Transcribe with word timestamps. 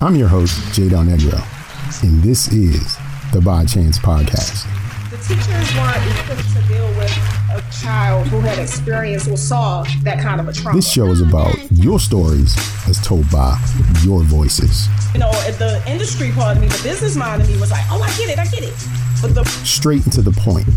I'm 0.00 0.14
your 0.14 0.28
host, 0.28 0.72
Jay 0.72 0.86
Jadon 0.86 1.08
Negro, 1.08 2.04
and 2.04 2.22
this 2.22 2.52
is 2.52 2.96
the 3.32 3.40
By 3.40 3.64
Chance 3.64 3.98
Podcast. 3.98 4.64
The 5.10 5.16
teachers 5.16 5.74
weren't 5.74 6.20
equipped 6.20 6.54
to 6.54 6.62
deal 6.72 6.86
with 6.96 7.10
a 7.50 7.64
child 7.82 8.28
who 8.28 8.38
had 8.38 8.60
experienced 8.60 9.26
or 9.28 9.36
saw 9.36 9.82
that 10.04 10.22
kind 10.22 10.40
of 10.40 10.46
a 10.46 10.52
trauma. 10.52 10.76
This 10.78 10.88
show 10.88 11.06
is 11.08 11.20
about 11.20 11.56
your 11.72 11.98
stories 11.98 12.56
as 12.86 13.04
told 13.04 13.28
by 13.32 13.60
your 14.04 14.22
voices. 14.22 14.86
You 15.14 15.18
know, 15.18 15.32
the 15.58 15.82
industry 15.88 16.30
part 16.30 16.56
of 16.56 16.62
me, 16.62 16.68
the 16.68 16.80
business 16.84 17.16
mind 17.16 17.42
of 17.42 17.48
me 17.48 17.58
was 17.58 17.72
like, 17.72 17.84
oh, 17.90 18.00
I 18.00 18.08
get 18.16 18.30
it, 18.30 18.38
I 18.38 18.46
get 18.46 18.62
it. 18.62 18.74
But 19.20 19.34
the 19.34 19.44
Straight 19.64 20.04
to 20.12 20.22
the 20.22 20.30
point. 20.30 20.68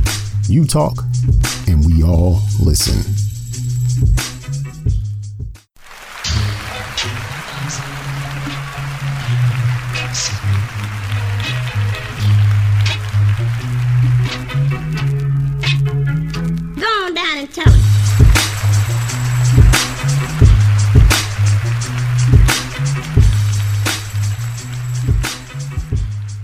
You 0.50 0.66
talk, 0.66 0.98
and 1.68 1.86
we 1.86 2.02
all 2.02 2.40
listen. 2.60 2.98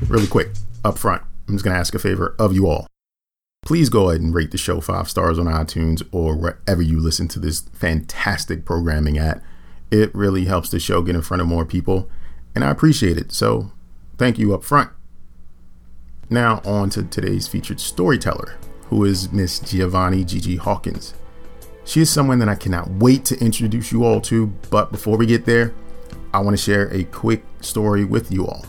Really 0.07 0.27
quick, 0.27 0.51
up 0.85 0.97
front, 0.97 1.21
I'm 1.49 1.55
just 1.55 1.65
going 1.65 1.73
to 1.73 1.79
ask 1.79 1.93
a 1.93 1.99
favor 1.99 2.33
of 2.39 2.53
you 2.53 2.65
all. 2.65 2.87
Please 3.65 3.89
go 3.89 4.09
ahead 4.09 4.21
and 4.21 4.33
rate 4.33 4.51
the 4.51 4.57
show 4.57 4.79
five 4.79 5.09
stars 5.09 5.37
on 5.37 5.47
iTunes 5.47 6.01
or 6.13 6.33
wherever 6.37 6.81
you 6.81 6.97
listen 6.97 7.27
to 7.27 7.39
this 7.39 7.63
fantastic 7.73 8.63
programming 8.63 9.17
at. 9.17 9.41
It 9.91 10.15
really 10.15 10.45
helps 10.45 10.69
the 10.69 10.79
show 10.79 11.01
get 11.01 11.15
in 11.15 11.21
front 11.21 11.41
of 11.41 11.47
more 11.49 11.65
people, 11.65 12.09
and 12.55 12.63
I 12.63 12.69
appreciate 12.69 13.17
it. 13.17 13.33
So, 13.33 13.71
thank 14.17 14.39
you 14.39 14.53
up 14.53 14.63
front. 14.63 14.91
Now, 16.29 16.61
on 16.63 16.89
to 16.91 17.03
today's 17.03 17.49
featured 17.49 17.81
storyteller, 17.81 18.55
who 18.89 19.03
is 19.03 19.33
Miss 19.33 19.59
Giovanni 19.59 20.23
Gigi 20.23 20.55
Hawkins. 20.55 21.15
She 21.83 21.99
is 21.99 22.09
someone 22.09 22.39
that 22.39 22.49
I 22.49 22.55
cannot 22.55 22.89
wait 22.91 23.25
to 23.25 23.37
introduce 23.39 23.91
you 23.91 24.05
all 24.05 24.21
to, 24.21 24.47
but 24.69 24.89
before 24.89 25.17
we 25.17 25.25
get 25.25 25.43
there, 25.43 25.73
I 26.33 26.39
want 26.39 26.57
to 26.57 26.63
share 26.63 26.87
a 26.93 27.03
quick 27.03 27.43
story 27.59 28.05
with 28.05 28.31
you 28.31 28.47
all. 28.47 28.65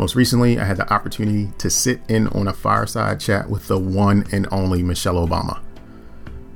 Most 0.00 0.14
recently, 0.14 0.58
I 0.58 0.64
had 0.64 0.78
the 0.78 0.90
opportunity 0.90 1.52
to 1.58 1.68
sit 1.68 2.00
in 2.08 2.26
on 2.28 2.48
a 2.48 2.54
fireside 2.54 3.20
chat 3.20 3.50
with 3.50 3.68
the 3.68 3.78
one 3.78 4.24
and 4.32 4.48
only 4.50 4.82
Michelle 4.82 5.16
Obama. 5.28 5.60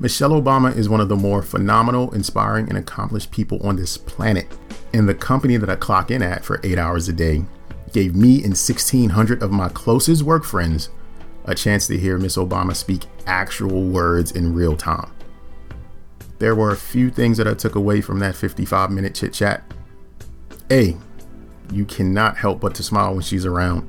Michelle 0.00 0.30
Obama 0.30 0.74
is 0.74 0.88
one 0.88 1.02
of 1.02 1.10
the 1.10 1.16
more 1.16 1.42
phenomenal, 1.42 2.10
inspiring, 2.14 2.70
and 2.70 2.78
accomplished 2.78 3.30
people 3.30 3.60
on 3.62 3.76
this 3.76 3.98
planet. 3.98 4.46
And 4.94 5.06
the 5.06 5.14
company 5.14 5.58
that 5.58 5.68
I 5.68 5.76
clock 5.76 6.10
in 6.10 6.22
at 6.22 6.42
for 6.42 6.58
eight 6.64 6.78
hours 6.78 7.06
a 7.10 7.12
day 7.12 7.44
gave 7.92 8.16
me 8.16 8.36
and 8.36 8.54
1,600 8.54 9.42
of 9.42 9.52
my 9.52 9.68
closest 9.68 10.22
work 10.22 10.44
friends 10.44 10.88
a 11.44 11.54
chance 11.54 11.86
to 11.88 11.98
hear 11.98 12.16
Miss 12.16 12.38
Obama 12.38 12.74
speak 12.74 13.04
actual 13.26 13.82
words 13.82 14.32
in 14.32 14.54
real 14.54 14.74
time. 14.74 15.12
There 16.38 16.54
were 16.54 16.70
a 16.70 16.78
few 16.78 17.10
things 17.10 17.36
that 17.36 17.46
I 17.46 17.52
took 17.52 17.74
away 17.74 18.00
from 18.00 18.20
that 18.20 18.36
55 18.36 18.90
minute 18.90 19.14
chit 19.14 19.34
chat. 19.34 19.70
A, 20.70 20.96
you 21.72 21.84
cannot 21.84 22.36
help 22.36 22.60
but 22.60 22.74
to 22.76 22.82
smile 22.82 23.12
when 23.12 23.22
she's 23.22 23.46
around. 23.46 23.88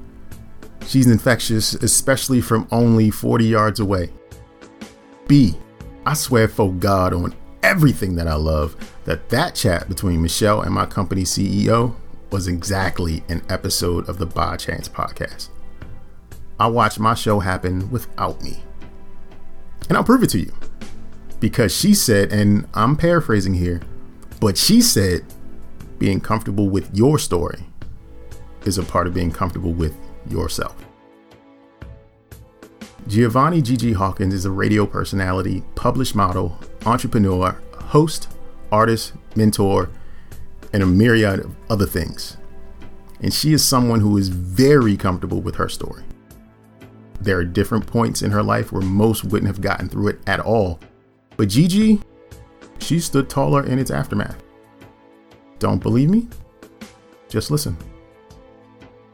She's 0.87 1.07
infectious, 1.07 1.73
especially 1.73 2.41
from 2.41 2.67
only 2.71 3.09
40 3.09 3.45
yards 3.45 3.79
away. 3.79 4.11
B, 5.27 5.55
I 6.05 6.13
swear 6.13 6.47
for 6.47 6.71
God 6.71 7.13
on 7.13 7.33
everything 7.63 8.15
that 8.15 8.27
I 8.27 8.35
love 8.35 8.75
that 9.05 9.29
that 9.29 9.55
chat 9.55 9.89
between 9.89 10.21
Michelle 10.21 10.61
and 10.61 10.73
my 10.73 10.85
company 10.85 11.23
CEO 11.23 11.95
was 12.31 12.47
exactly 12.47 13.23
an 13.29 13.41
episode 13.49 14.07
of 14.07 14.17
the 14.17 14.25
By 14.25 14.57
Chance 14.57 14.89
podcast. 14.89 15.49
I 16.59 16.67
watched 16.67 16.99
my 16.99 17.13
show 17.15 17.39
happen 17.39 17.89
without 17.89 18.41
me. 18.41 18.63
And 19.89 19.97
I'll 19.97 20.03
prove 20.03 20.23
it 20.23 20.29
to 20.31 20.39
you. 20.39 20.53
Because 21.39 21.75
she 21.75 21.93
said, 21.93 22.31
and 22.31 22.67
I'm 22.73 22.95
paraphrasing 22.95 23.55
here, 23.55 23.81
but 24.39 24.57
she 24.57 24.81
said, 24.81 25.25
being 25.99 26.19
comfortable 26.19 26.69
with 26.69 26.89
your 26.95 27.17
story 27.17 27.59
is 28.65 28.77
a 28.77 28.83
part 28.83 29.07
of 29.07 29.13
being 29.13 29.31
comfortable 29.31 29.73
with 29.73 29.95
yourself. 30.29 30.75
Giovanni 33.07 33.61
Gigi 33.61 33.93
Hawkins 33.93 34.33
is 34.33 34.45
a 34.45 34.51
radio 34.51 34.85
personality, 34.85 35.63
published 35.75 36.15
model, 36.15 36.57
entrepreneur, 36.85 37.55
host, 37.75 38.29
artist, 38.71 39.13
mentor, 39.35 39.89
and 40.73 40.81
a 40.81 40.87
myriad 40.87 41.41
of 41.41 41.55
other 41.69 41.85
things. 41.85 42.37
And 43.21 43.33
she 43.33 43.53
is 43.53 43.63
someone 43.63 43.99
who 43.99 44.17
is 44.17 44.29
very 44.29 44.97
comfortable 44.97 45.39
with 45.39 45.55
her 45.55 45.69
story. 45.69 46.03
There 47.21 47.37
are 47.37 47.45
different 47.45 47.87
points 47.87 48.21
in 48.23 48.31
her 48.31 48.43
life 48.43 48.71
where 48.71 48.81
most 48.81 49.23
wouldn't 49.23 49.47
have 49.47 49.61
gotten 49.61 49.87
through 49.87 50.09
it 50.09 50.19
at 50.27 50.39
all. 50.39 50.79
But 51.37 51.49
Gigi, 51.49 52.01
she 52.79 52.99
stood 52.99 53.29
taller 53.29 53.65
in 53.65 53.79
its 53.79 53.91
aftermath. 53.91 54.41
Don't 55.59 55.81
believe 55.81 56.09
me? 56.09 56.27
Just 57.29 57.51
listen. 57.51 57.77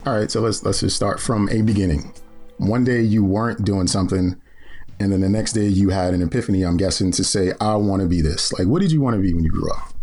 All 0.05 0.17
right, 0.17 0.31
so 0.31 0.41
let's 0.41 0.63
let's 0.63 0.79
just 0.79 0.95
start 0.95 1.19
from 1.19 1.47
a 1.49 1.61
beginning. 1.61 2.13
One 2.57 2.83
day 2.83 3.01
you 3.01 3.23
weren't 3.23 3.63
doing 3.63 3.87
something, 3.87 4.39
and 4.99 5.11
then 5.11 5.21
the 5.21 5.29
next 5.29 5.53
day 5.53 5.67
you 5.67 5.89
had 5.89 6.13
an 6.13 6.21
epiphany. 6.21 6.63
I'm 6.63 6.77
guessing 6.77 7.11
to 7.11 7.23
say, 7.23 7.53
"I 7.61 7.75
want 7.75 8.01
to 8.01 8.07
be 8.07 8.21
this." 8.21 8.51
Like, 8.53 8.67
what 8.67 8.81
did 8.81 8.91
you 8.91 9.01
want 9.01 9.15
to 9.15 9.21
be 9.21 9.33
when 9.33 9.43
you 9.43 9.51
grew 9.51 9.71
up? 9.71 9.93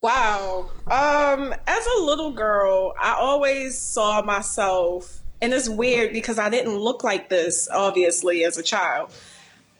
Wow. 0.00 0.70
Um, 0.86 1.54
as 1.66 1.86
a 1.98 2.02
little 2.02 2.32
girl, 2.32 2.94
I 3.00 3.14
always 3.14 3.76
saw 3.76 4.22
myself, 4.22 5.20
and 5.42 5.52
it's 5.52 5.68
weird 5.68 6.12
because 6.12 6.38
I 6.38 6.48
didn't 6.48 6.76
look 6.78 7.02
like 7.04 7.28
this, 7.28 7.68
obviously, 7.70 8.44
as 8.44 8.56
a 8.56 8.62
child. 8.62 9.10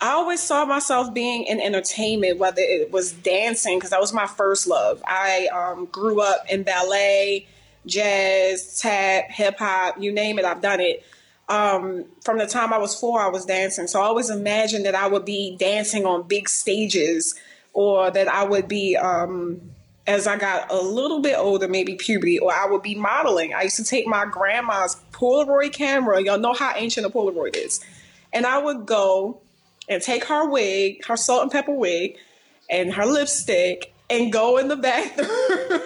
I 0.00 0.10
always 0.10 0.40
saw 0.40 0.64
myself 0.64 1.12
being 1.12 1.44
in 1.44 1.60
entertainment, 1.60 2.38
whether 2.38 2.62
it 2.62 2.92
was 2.92 3.12
dancing, 3.12 3.78
because 3.78 3.90
that 3.90 4.00
was 4.00 4.12
my 4.12 4.26
first 4.26 4.66
love. 4.68 5.02
I 5.04 5.48
um, 5.48 5.86
grew 5.86 6.20
up 6.20 6.44
in 6.48 6.62
ballet, 6.62 7.48
jazz, 7.84 8.78
tap, 8.80 9.30
hip 9.30 9.58
hop, 9.58 10.00
you 10.00 10.12
name 10.12 10.38
it, 10.38 10.44
I've 10.44 10.62
done 10.62 10.80
it. 10.80 11.04
Um, 11.48 12.04
from 12.22 12.38
the 12.38 12.46
time 12.46 12.72
I 12.72 12.78
was 12.78 12.98
four, 12.98 13.20
I 13.20 13.28
was 13.28 13.44
dancing. 13.44 13.86
So 13.86 14.00
I 14.00 14.04
always 14.04 14.30
imagined 14.30 14.84
that 14.84 14.94
I 14.94 15.08
would 15.08 15.24
be 15.24 15.56
dancing 15.56 16.04
on 16.04 16.28
big 16.28 16.48
stages 16.48 17.34
or 17.72 18.10
that 18.10 18.28
I 18.28 18.44
would 18.44 18.68
be, 18.68 18.96
um, 18.96 19.60
as 20.06 20.26
I 20.26 20.36
got 20.36 20.70
a 20.70 20.76
little 20.76 21.20
bit 21.20 21.36
older, 21.36 21.66
maybe 21.66 21.96
puberty, 21.96 22.38
or 22.38 22.52
I 22.52 22.66
would 22.66 22.82
be 22.82 22.94
modeling. 22.94 23.52
I 23.52 23.62
used 23.62 23.76
to 23.76 23.84
take 23.84 24.06
my 24.06 24.26
grandma's 24.26 24.96
Polaroid 25.12 25.72
camera. 25.72 26.22
Y'all 26.22 26.38
know 26.38 26.52
how 26.52 26.72
ancient 26.76 27.06
a 27.06 27.10
Polaroid 27.10 27.56
is. 27.56 27.80
And 28.32 28.46
I 28.46 28.58
would 28.58 28.86
go 28.86 29.40
and 29.88 30.02
take 30.02 30.24
her 30.24 30.48
wig, 30.48 31.04
her 31.06 31.16
salt 31.16 31.42
and 31.42 31.50
pepper 31.50 31.72
wig, 31.72 32.16
and 32.70 32.92
her 32.94 33.06
lipstick, 33.06 33.94
and 34.10 34.32
go 34.32 34.58
in 34.58 34.68
the 34.68 34.76
bathroom 34.76 35.80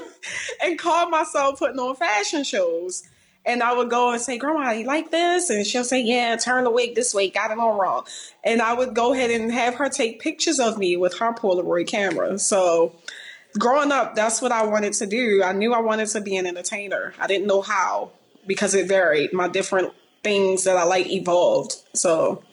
and 0.63 0.79
call 0.79 1.09
myself 1.09 1.59
putting 1.59 1.79
on 1.79 1.97
fashion 1.97 2.45
shows. 2.45 3.05
And 3.45 3.61
I 3.61 3.75
would 3.75 3.91
go 3.91 4.13
and 4.13 4.21
say, 4.21 4.39
Grandma, 4.39 4.71
you 4.71 4.87
like 4.87 5.11
this? 5.11 5.51
And 5.51 5.67
she'll 5.67 5.85
say, 5.85 6.01
Yeah, 6.01 6.37
turn 6.37 6.65
the 6.65 6.71
wig 6.71 6.95
this 6.95 7.13
way, 7.13 7.29
got 7.29 7.51
it 7.51 7.59
all 7.59 7.79
wrong. 7.79 8.05
And 8.45 8.63
I 8.63 8.73
would 8.73 8.95
go 8.95 9.13
ahead 9.13 9.31
and 9.31 9.51
have 9.51 9.75
her 9.77 9.89
take 9.89 10.21
pictures 10.21 10.61
of 10.61 10.79
me 10.79 10.97
with 10.97 11.19
her 11.19 11.33
Polaroid 11.33 11.89
camera. 11.89 12.39
So 12.39 12.95
growing 13.59 13.91
up, 13.91 14.15
that's 14.15 14.41
what 14.41 14.53
I 14.53 14.65
wanted 14.65 14.93
to 14.95 15.07
do. 15.07 15.43
I 15.43 15.53
knew 15.53 15.73
I 15.73 15.81
wanted 15.81 16.07
to 16.09 16.21
be 16.21 16.37
an 16.37 16.47
entertainer. 16.47 17.15
I 17.19 17.27
didn't 17.27 17.49
know 17.49 17.63
how 17.63 18.13
because 18.47 18.75
it 18.75 18.87
varied. 18.87 19.33
My 19.33 19.49
different 19.49 19.93
things 20.23 20.65
that 20.65 20.77
I 20.77 20.85
like 20.85 21.11
evolved. 21.11 21.75
So 21.95 22.45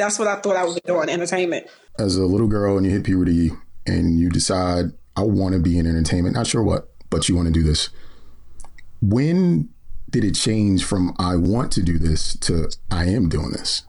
that's 0.00 0.18
what 0.18 0.28
I 0.28 0.36
thought 0.36 0.56
I 0.56 0.64
would 0.64 0.74
be 0.74 0.80
doing, 0.84 1.08
entertainment. 1.08 1.66
As 1.98 2.16
a 2.16 2.24
little 2.24 2.48
girl 2.48 2.76
and 2.76 2.86
you 2.86 2.92
hit 2.92 3.04
puberty 3.04 3.50
and 3.86 4.18
you 4.18 4.30
decide, 4.30 4.86
I 5.16 5.22
want 5.22 5.54
to 5.54 5.60
be 5.60 5.78
in 5.78 5.86
entertainment, 5.86 6.34
not 6.34 6.46
sure 6.46 6.62
what, 6.62 6.88
but 7.10 7.28
you 7.28 7.36
want 7.36 7.46
to 7.46 7.52
do 7.52 7.62
this. 7.62 7.90
When 9.02 9.68
did 10.08 10.24
it 10.24 10.34
change 10.34 10.84
from 10.84 11.14
I 11.18 11.36
want 11.36 11.72
to 11.72 11.82
do 11.82 11.98
this 11.98 12.36
to 12.38 12.70
I 12.90 13.04
am 13.06 13.28
doing 13.28 13.50
this? 13.50 13.84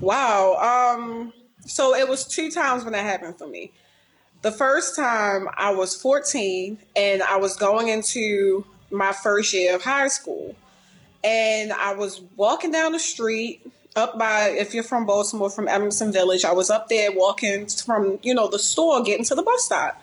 Wow. 0.00 0.96
Um, 0.96 1.32
so 1.60 1.94
it 1.94 2.08
was 2.08 2.24
two 2.26 2.50
times 2.50 2.84
when 2.84 2.92
that 2.92 3.04
happened 3.04 3.38
for 3.38 3.48
me. 3.48 3.72
The 4.42 4.52
first 4.52 4.94
time 4.94 5.48
I 5.56 5.72
was 5.72 6.00
14 6.00 6.78
and 6.94 7.22
I 7.22 7.36
was 7.36 7.56
going 7.56 7.88
into 7.88 8.64
my 8.90 9.12
first 9.12 9.52
year 9.52 9.74
of 9.74 9.82
high 9.82 10.08
school. 10.08 10.54
And 11.24 11.72
I 11.72 11.94
was 11.94 12.22
walking 12.36 12.70
down 12.70 12.92
the 12.92 13.00
street 13.00 13.66
up 13.96 14.18
by, 14.18 14.48
if 14.50 14.74
you're 14.74 14.84
from 14.84 15.06
Baltimore, 15.06 15.50
from 15.50 15.68
Edmondson 15.68 16.12
Village, 16.12 16.44
I 16.44 16.52
was 16.52 16.70
up 16.70 16.88
there 16.88 17.10
walking 17.12 17.66
from, 17.66 18.18
you 18.22 18.34
know, 18.34 18.48
the 18.48 18.58
store 18.58 19.02
getting 19.02 19.24
to 19.26 19.34
the 19.34 19.42
bus 19.42 19.64
stop. 19.64 20.00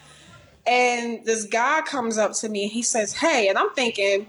And 0.67 1.23
this 1.25 1.45
guy 1.45 1.81
comes 1.81 2.17
up 2.17 2.33
to 2.33 2.49
me 2.49 2.63
and 2.63 2.71
he 2.71 2.81
says, 2.81 3.13
Hey, 3.13 3.47
and 3.49 3.57
I'm 3.57 3.69
thinking, 3.71 4.27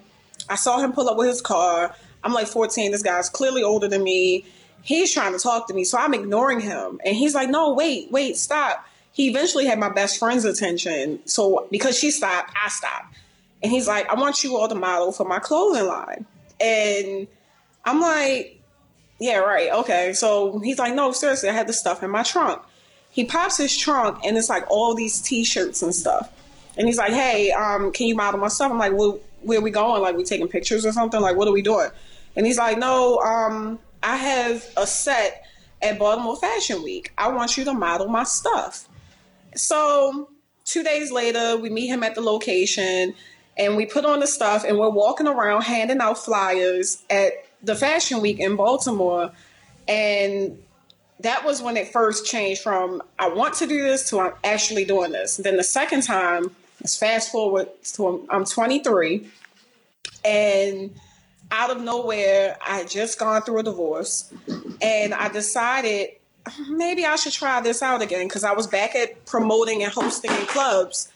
I 0.49 0.57
saw 0.57 0.79
him 0.79 0.93
pull 0.93 1.09
up 1.09 1.17
with 1.17 1.29
his 1.29 1.41
car. 1.41 1.95
I'm 2.23 2.33
like 2.33 2.47
14. 2.47 2.93
This 2.93 3.03
guy's 3.03 3.29
clearly 3.29 3.63
older 3.63 3.89
than 3.89 4.03
me. 4.03 4.45
He's 4.83 5.13
trying 5.13 5.33
to 5.33 5.39
talk 5.39 5.67
to 5.69 5.75
me. 5.75 5.85
So 5.85 5.99
I'm 5.99 6.15
ignoring 6.15 6.61
him. 6.61 7.01
And 7.05 7.17
he's 7.17 7.35
like, 7.35 7.49
No, 7.49 7.73
wait, 7.73 8.11
wait, 8.13 8.37
stop. 8.37 8.87
He 9.13 9.29
eventually 9.31 9.65
had 9.65 9.79
my 9.79 9.89
best 9.89 10.19
friend's 10.19 10.45
attention. 10.45 11.21
So 11.25 11.67
because 11.71 11.99
she 11.99 12.11
stopped, 12.11 12.53
I 12.63 12.69
stopped. 12.69 13.17
And 13.63 13.73
he's 13.73 13.89
like, 13.89 14.09
I 14.11 14.15
want 14.15 14.45
you 14.45 14.57
all 14.57 14.69
to 14.69 14.75
model 14.75 15.13
for 15.13 15.25
my 15.25 15.39
clothing 15.39 15.87
line. 15.87 16.27
And 16.61 17.27
I'm 17.85 18.01
like, 18.01 18.61
yeah, 19.19 19.39
right. 19.39 19.71
Okay. 19.73 20.13
So 20.13 20.59
he's 20.59 20.79
like, 20.79 20.95
no, 20.95 21.13
seriously, 21.13 21.49
I 21.49 21.53
had 21.53 21.67
the 21.67 21.73
stuff 21.73 22.03
in 22.03 22.11
my 22.11 22.23
trunk. 22.23 22.63
He 23.11 23.25
pops 23.25 23.57
his 23.57 23.77
trunk 23.77 24.21
and 24.25 24.37
it's 24.37 24.51
like 24.51 24.71
all 24.71 24.95
these 24.95 25.21
t-shirts 25.21 25.83
and 25.83 25.95
stuff. 25.95 26.31
And 26.77 26.87
he's 26.87 26.99
like, 26.99 27.13
hey, 27.13 27.51
um, 27.53 27.93
can 27.93 28.07
you 28.07 28.15
model 28.15 28.39
my 28.39 28.49
stuff? 28.49 28.71
I'm 28.71 28.79
like, 28.79 28.93
well, 28.93 29.19
where 29.41 29.61
we 29.61 29.71
going? 29.71 30.03
Like, 30.03 30.17
we 30.17 30.25
taking 30.25 30.49
pictures 30.49 30.85
or 30.85 30.93
something? 30.93 31.21
Like, 31.21 31.37
what 31.37 31.49
are 31.49 31.53
we 31.53 31.63
doing? 31.63 31.89
And 32.35 32.45
he's 32.45 32.59
like, 32.59 32.79
no, 32.79 33.19
um, 33.21 33.79
I 34.03 34.17
have 34.17 34.65
a 34.77 34.87
set 34.87 35.47
at 35.81 35.99
Baltimore 35.99 36.37
Fashion 36.37 36.83
Week. 36.83 37.13
I 37.17 37.29
want 37.29 37.57
you 37.57 37.65
to 37.65 37.73
model 37.73 38.09
my 38.09 38.25
stuff. 38.25 38.87
So 39.55 40.29
two 40.67 40.83
days 40.83 41.11
later, 41.11 41.57
we 41.57 41.71
meet 41.71 41.87
him 41.87 42.03
at 42.03 42.15
the 42.15 42.21
location 42.21 43.15
and 43.57 43.77
we 43.77 43.87
put 43.87 44.05
on 44.05 44.21
the 44.21 44.27
stuff 44.27 44.65
and 44.65 44.79
we're 44.79 44.91
walking 44.91 45.27
around 45.27 45.63
handing 45.63 46.01
out 46.01 46.19
flyers 46.19 47.03
at 47.09 47.33
the 47.67 47.77
Fashion 47.77 48.21
Week 48.21 48.41
in 48.41 48.57
Baltimore. 48.57 49.33
And 49.87 50.59
that 51.21 51.45
was 51.45 51.63
when 51.63 51.77
it 51.77 51.89
first 51.89 52.27
changed 52.27 52.63
from 52.63 53.03
I 53.19 53.29
want 53.29 53.55
to 53.55 53.67
do 53.67 53.83
this 53.83 54.09
to 54.11 54.21
I'm 54.21 54.33
actually 54.45 54.85
doing 54.85 55.13
this. 55.13 55.37
Then 55.37 55.57
the 55.57 55.65
second 55.65 56.03
time, 56.03 56.51
let's 56.81 56.97
fast 56.97 57.31
forward 57.31 57.69
to 57.95 58.07
um, 58.07 58.27
I'm 58.31 58.45
23 58.45 59.27
and 60.25 60.95
out 61.53 61.71
of 61.71 61.81
nowhere, 61.81 62.57
I 62.67 62.79
had 62.79 62.91
just 62.91 63.19
gone 63.19 63.43
through 63.43 63.61
a 63.61 63.63
divorce 63.63 64.33
and 64.83 65.15
I 65.15 65.29
decided 65.29 66.11
maybe 66.69 67.05
I 67.05 67.17
should 67.17 67.33
try 67.33 67.61
this 67.61 67.83
out 67.83 68.03
again 68.03 68.27
because 68.27 68.45
I 68.45 68.53
was 68.53 68.67
back 68.67 68.95
at 68.97 69.25
promoting 69.27 69.83
and 69.83 69.93
hosting 69.93 70.33
in 70.33 70.47
clubs. 70.47 71.13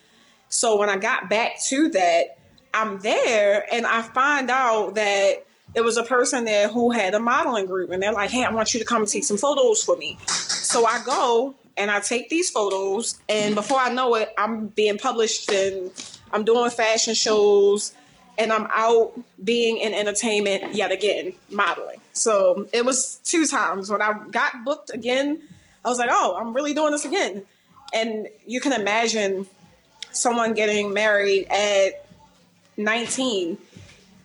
So 0.48 0.78
when 0.78 0.88
I 0.88 0.96
got 0.96 1.28
back 1.28 1.60
to 1.68 1.88
that, 1.90 2.38
I'm 2.72 3.00
there 3.00 3.66
and 3.72 3.86
I 3.86 4.02
find 4.02 4.50
out 4.50 4.94
that 4.94 5.46
there 5.74 5.82
was 5.84 5.96
a 5.96 6.02
person 6.02 6.44
there 6.44 6.68
who 6.68 6.90
had 6.90 7.14
a 7.14 7.20
modeling 7.20 7.66
group 7.66 7.90
and 7.90 8.02
they're 8.02 8.12
like, 8.12 8.30
hey, 8.30 8.44
I 8.44 8.52
want 8.52 8.74
you 8.74 8.80
to 8.80 8.86
come 8.86 9.06
take 9.06 9.24
some 9.24 9.36
photos 9.36 9.82
for 9.82 9.96
me. 9.96 10.18
So 10.26 10.84
I 10.84 11.02
go 11.04 11.54
and 11.76 11.90
I 11.90 12.00
take 12.00 12.28
these 12.28 12.50
photos 12.50 13.18
and 13.28 13.54
before 13.54 13.78
I 13.78 13.92
know 13.92 14.14
it, 14.16 14.32
I'm 14.36 14.68
being 14.68 14.98
published 14.98 15.50
and 15.50 15.90
I'm 16.32 16.44
doing 16.44 16.70
fashion 16.70 17.14
shows 17.14 17.92
and 18.38 18.52
I'm 18.52 18.66
out 18.70 19.12
being 19.42 19.78
in 19.78 19.94
entertainment 19.94 20.74
yet 20.74 20.92
again, 20.92 21.34
modeling. 21.50 22.00
So 22.12 22.66
it 22.72 22.84
was 22.84 23.20
two 23.24 23.46
times 23.46 23.90
when 23.90 24.02
I 24.02 24.14
got 24.30 24.64
booked 24.64 24.90
again. 24.92 25.40
I 25.84 25.88
was 25.88 25.98
like, 25.98 26.10
oh, 26.12 26.36
I'm 26.38 26.52
really 26.52 26.74
doing 26.74 26.92
this 26.92 27.04
again. 27.04 27.42
And 27.92 28.28
you 28.46 28.60
can 28.60 28.72
imagine 28.72 29.46
someone 30.12 30.54
getting 30.54 30.92
married 30.92 31.46
at 31.48 32.06
19 32.76 33.58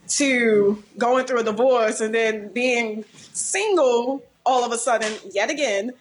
to 0.07 0.83
going 0.97 1.25
through 1.25 1.39
a 1.39 1.43
divorce 1.43 2.01
and 2.01 2.13
then 2.13 2.49
being 2.49 3.03
single 3.33 4.23
all 4.45 4.63
of 4.63 4.71
a 4.71 4.77
sudden 4.77 5.11
yet 5.31 5.49
again 5.49 5.91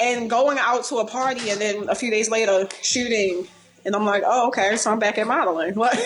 and 0.00 0.28
going 0.28 0.58
out 0.58 0.84
to 0.84 0.96
a 0.96 1.06
party 1.06 1.50
and 1.50 1.60
then 1.60 1.88
a 1.88 1.94
few 1.94 2.10
days 2.10 2.30
later 2.30 2.68
shooting 2.82 3.46
and 3.84 3.94
I'm 3.94 4.04
like, 4.04 4.22
oh, 4.24 4.48
okay, 4.48 4.76
so 4.76 4.90
I'm 4.90 4.98
back 4.98 5.18
at 5.18 5.26
modeling. 5.26 5.74
Like, 5.84 5.98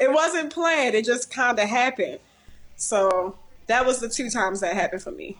it 0.00 0.10
wasn't 0.10 0.52
planned; 0.52 0.94
it 0.94 1.04
just 1.04 1.30
kind 1.30 1.58
of 1.58 1.68
happened. 1.68 2.18
So 2.76 3.36
that 3.66 3.84
was 3.84 4.00
the 4.00 4.08
two 4.08 4.30
times 4.30 4.60
that 4.60 4.74
happened 4.74 5.02
for 5.02 5.10
me. 5.10 5.36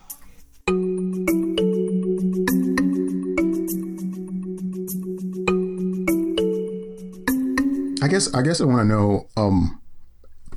I 8.03 8.09
guess 8.09 8.33
I 8.35 8.43
guess 8.43 8.61
I 8.61 8.65
want 8.65 8.81
to 8.81 8.85
know 8.85 9.27
um, 9.37 9.81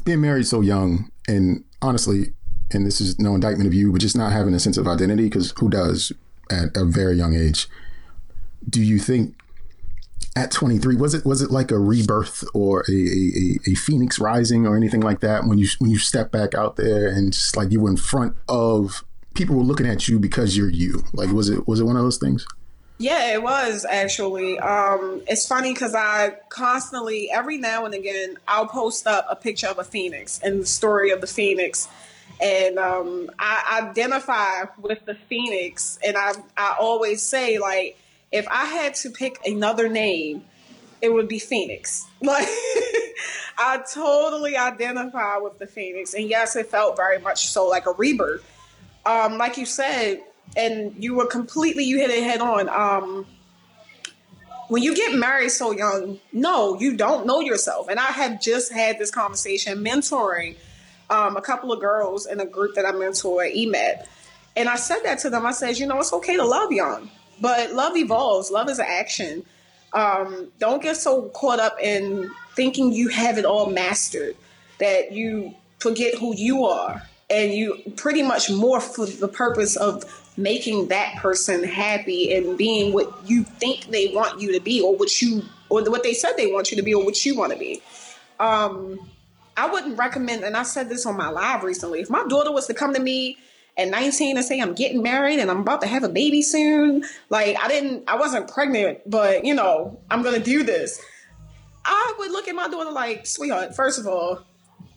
being 0.10 0.22
married 0.22 0.48
so 0.48 0.62
young 0.62 1.12
and 1.28 1.64
honestly, 1.84 2.34
and 2.72 2.84
this 2.84 3.00
is 3.00 3.20
no 3.20 3.36
indictment 3.36 3.68
of 3.68 3.74
you, 3.76 3.92
but 3.92 4.02
just 4.02 4.18
not 4.18 4.32
having 4.32 4.56
a 4.56 4.60
sense 4.60 4.76
of 4.76 4.88
identity 4.88 5.26
because 5.26 5.54
who 5.60 5.70
does 5.70 6.12
at 6.52 6.76
a 6.76 6.84
very 6.84 7.16
young 7.16 7.36
age? 7.36 7.68
Do 8.68 8.82
you 8.82 8.98
think 8.98 9.36
at 10.36 10.52
23 10.52 10.96
was 10.96 11.14
it 11.14 11.26
was 11.26 11.42
it 11.44 11.52
like 11.52 11.70
a 11.70 11.78
rebirth 11.78 12.44
or 12.56 12.84
a, 12.90 12.92
a, 12.92 13.72
a 13.72 13.76
phoenix 13.76 14.20
rising 14.20 14.66
or 14.66 14.76
anything 14.76 15.02
like 15.02 15.20
that 15.20 15.46
when 15.46 15.58
you 15.58 15.68
when 15.80 15.92
you 15.92 15.98
step 15.98 16.32
back 16.32 16.56
out 16.56 16.76
there 16.76 17.08
and 17.08 17.34
just 17.34 17.58
like 17.58 17.72
you 17.72 17.82
were 17.82 17.90
in 17.90 17.98
front 17.98 18.36
of 18.48 19.04
people 19.34 19.56
were 19.56 19.64
looking 19.64 19.88
at 19.88 20.08
you 20.08 20.20
because 20.20 20.56
you're 20.56 20.70
you 20.70 21.04
like 21.14 21.32
was 21.32 21.50
it 21.50 21.68
was 21.68 21.80
it 21.80 21.84
one 21.84 21.96
of 21.96 22.04
those 22.04 22.18
things 22.18 22.46
yeah 23.00 23.34
it 23.34 23.42
was 23.42 23.86
actually 23.90 24.60
um 24.60 25.22
it's 25.28 25.48
funny 25.48 25.74
because 25.74 25.96
i 25.96 26.31
constantly 26.50 27.31
every 27.31 27.57
now 27.57 27.86
and 27.86 27.96
again 27.96 28.38
i'll 28.48 28.68
post 28.68 29.07
up 29.07 29.25
a 29.30 29.36
picture 29.36 29.68
of 29.68 29.80
a 29.80 29.84
phoenix 29.84 30.40
and 30.44 30.62
the 30.62 30.66
story 30.66 31.10
of 31.10 31.22
the 31.22 31.28
phoenix 31.28 31.88
and 32.42 32.80
um, 32.80 33.30
I 33.38 33.81
identify 33.84 34.72
with 34.80 35.06
the 35.06 35.16
phoenix, 35.16 36.00
and 36.06 36.16
I 36.16 36.34
I 36.56 36.75
always 36.80 37.22
say 37.22 37.60
like 37.60 37.98
if 38.31 38.48
I 38.50 38.66
had 38.66 38.96
to 38.96 39.10
pick 39.10 39.40
another 39.46 39.90
name, 39.90 40.44
it 41.01 41.13
would 41.13 41.28
be 41.28 41.40
Phoenix. 41.40 42.06
Like 42.22 42.48
I 43.57 43.81
totally 43.94 44.57
identify 44.57 45.38
with 45.38 45.57
the 45.57 45.68
Phoenix, 45.68 46.13
and 46.13 46.30
yes, 46.30 46.56
it 46.56 46.68
felt 46.68 46.96
very 46.96 47.19
much 47.19 47.48
so 47.48 47.68
like 47.68 47.86
a 47.86 47.92
rebirth. 47.92 48.46
Um, 49.06 49.38
like 49.38 49.57
you 49.57 49.66
said, 49.66 50.22
and 50.56 50.94
you 51.01 51.16
were 51.16 51.28
completely 51.28 51.84
you 51.84 51.98
hit 51.98 52.10
it 52.10 52.24
head 52.24 52.42
on. 52.42 52.69
Um, 52.69 53.25
when 54.69 54.84
you 54.84 54.96
get 54.96 55.16
married 55.16 55.50
so 55.50 55.72
young, 55.72 56.19
no, 56.31 56.80
you 56.80 56.96
don't 56.96 57.25
know 57.25 57.40
yourself. 57.40 57.88
And 57.90 58.00
I 58.00 58.12
have 58.12 58.40
just 58.40 58.72
had 58.72 59.00
this 59.00 59.10
conversation 59.10 59.84
mentoring 59.84 60.56
um, 61.10 61.38
a 61.38 61.42
couple 61.42 61.72
of 61.72 61.80
girls 61.80 62.28
in 62.28 62.40
a 62.40 62.46
group 62.46 62.75
that 62.75 62.86
I 62.86 62.92
mentor 62.92 63.44
at 63.44 63.54
EMED. 63.54 64.06
And 64.56 64.69
I 64.69 64.75
said 64.75 65.00
that 65.04 65.19
to 65.19 65.30
them. 65.30 65.46
I 65.46 65.51
said, 65.51 65.80
you 65.80 65.88
know, 65.88 66.00
it's 66.00 66.13
okay 66.13 66.36
to 66.36 66.46
love 66.46 66.72
young. 66.72 67.10
But 67.42 67.74
love 67.74 67.98
evolves. 67.98 68.51
Love 68.51 68.69
is 68.69 68.78
an 68.78 68.86
action. 68.88 69.44
Um, 69.94 70.51
don't 70.60 70.84
get 70.84 70.98
so 70.98 71.30
caught 71.30 71.60
up 71.60 71.78
in 71.81 72.30
thinking 72.56 72.92
you 72.92 73.07
have 73.07 73.38
it 73.38 73.46
all 73.46 73.72
mastered 73.72 74.36
that 74.80 75.13
you 75.13 75.56
forget 75.80 76.16
who 76.16 76.36
you 76.36 76.66
are 76.66 77.01
and 77.30 77.54
you 77.54 77.81
pretty 77.96 78.22
much 78.22 78.48
morph 78.48 78.96
for 78.96 79.06
the 79.06 79.28
purpose 79.28 79.75
of 79.75 80.04
making 80.38 80.88
that 80.88 81.16
person 81.18 81.64
happy 81.64 82.34
and 82.34 82.58
being 82.58 82.94
what 82.94 83.14
you 83.26 83.44
think 83.44 83.86
they 83.88 84.08
want 84.08 84.40
you 84.40 84.54
to 84.54 84.60
be 84.60 84.81
or 84.81 84.96
what 84.96 85.22
you 85.22 85.44
or 85.70 85.84
what 85.84 86.04
they 86.04 86.14
said 86.14 86.34
they 86.38 86.52
want 86.52 86.72
you 86.72 86.78
to 86.78 86.84
be 86.84 86.94
or 86.94 87.04
what 87.04 87.26
you 87.26 87.38
want 87.38 87.54
to 87.54 87.60
be. 87.60 87.81
Um, 88.40 89.00
I 89.58 89.70
wouldn't 89.70 89.98
recommend, 89.98 90.44
and 90.44 90.56
I 90.56 90.64
said 90.64 90.88
this 90.88 91.06
on 91.06 91.18
my 91.18 91.30
live 91.30 91.63
recently. 91.63 92.00
If 92.00 92.10
my 92.10 92.25
daughter 92.27 92.51
was 92.51 92.68
to 92.68 92.74
come 92.74 92.94
to 92.94 93.00
me 93.00 93.38
at 93.80 93.88
19 93.89 94.38
and 94.38 94.46
say 94.46 94.60
I'm 94.60 94.74
getting 94.74 95.01
married 95.01 95.39
and 95.39 95.50
I'm 95.50 95.62
about 95.62 95.82
to 95.82 95.88
have 95.88 96.03
a 96.03 96.10
baby 96.10 96.42
soon. 96.42 97.03
Like 97.30 97.58
I 97.62 97.68
didn't 97.68 98.03
I 98.08 98.18
wasn't 98.18 98.51
pregnant, 98.51 99.10
but 99.10 99.46
you 99.46 99.53
know, 99.53 100.00
I'm 100.12 100.22
gonna 100.22 100.39
do 100.39 100.63
this. 100.63 101.01
I 101.86 102.13
would 102.20 102.32
look 102.32 102.48
at 102.48 102.56
my 102.56 102.68
daughter 102.68 102.92
like, 102.92 103.25
sweetheart, 103.25 103.75
first 103.75 104.00
of 104.00 104.06
all, 104.06 104.44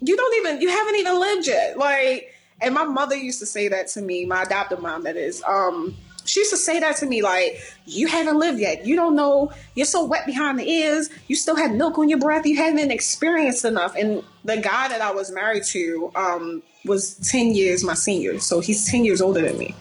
you 0.01 0.17
don't 0.17 0.37
even 0.39 0.61
you 0.61 0.69
haven't 0.69 0.97
even 0.97 1.21
lived 1.21 1.47
yet. 1.47 1.79
Like 1.79 2.35
and 2.63 2.75
my 2.75 2.85
mother 2.85 3.17
used 3.17 3.41
to 3.41 3.47
say 3.47 3.69
that 3.69 3.89
to 3.89 4.03
me, 4.03 4.25
my 4.25 4.43
adoptive 4.43 4.81
mom 4.81 5.05
that 5.05 5.17
is. 5.17 5.43
Um 5.45 5.97
she 6.25 6.39
used 6.39 6.53
to 6.53 6.57
say 6.57 6.79
that 6.79 6.97
to 6.99 7.07
me 7.07 7.21
like 7.21 7.61
you 7.85 8.07
haven't 8.07 8.39
lived 8.39 8.61
yet 8.61 8.87
you 8.87 8.95
don't 8.95 9.17
know 9.17 9.51
you're 9.75 9.85
so 9.85 10.05
wet 10.05 10.25
behind 10.25 10.57
the 10.57 10.71
ears 10.71 11.11
you 11.27 11.35
still 11.35 11.57
have 11.57 11.75
milk 11.75 11.99
on 11.99 12.09
your 12.09 12.21
breath 12.21 12.47
you 12.47 12.57
haven't 12.57 12.93
experienced 12.93 13.65
enough 13.65 13.97
and 13.97 14.23
the 14.45 14.57
guy 14.59 14.87
that 14.87 15.01
i 15.01 15.11
was 15.11 15.33
married 15.33 15.65
to 15.65 16.13
um, 16.15 16.63
was 16.85 17.15
10 17.31 17.55
years 17.55 17.85
my 17.85 17.95
senior. 17.95 18.39
So 18.41 18.61
he's 18.61 18.91
10 18.91 19.05
years 19.05 19.21
older 19.21 19.41
than 19.41 19.59
me. 19.59 19.75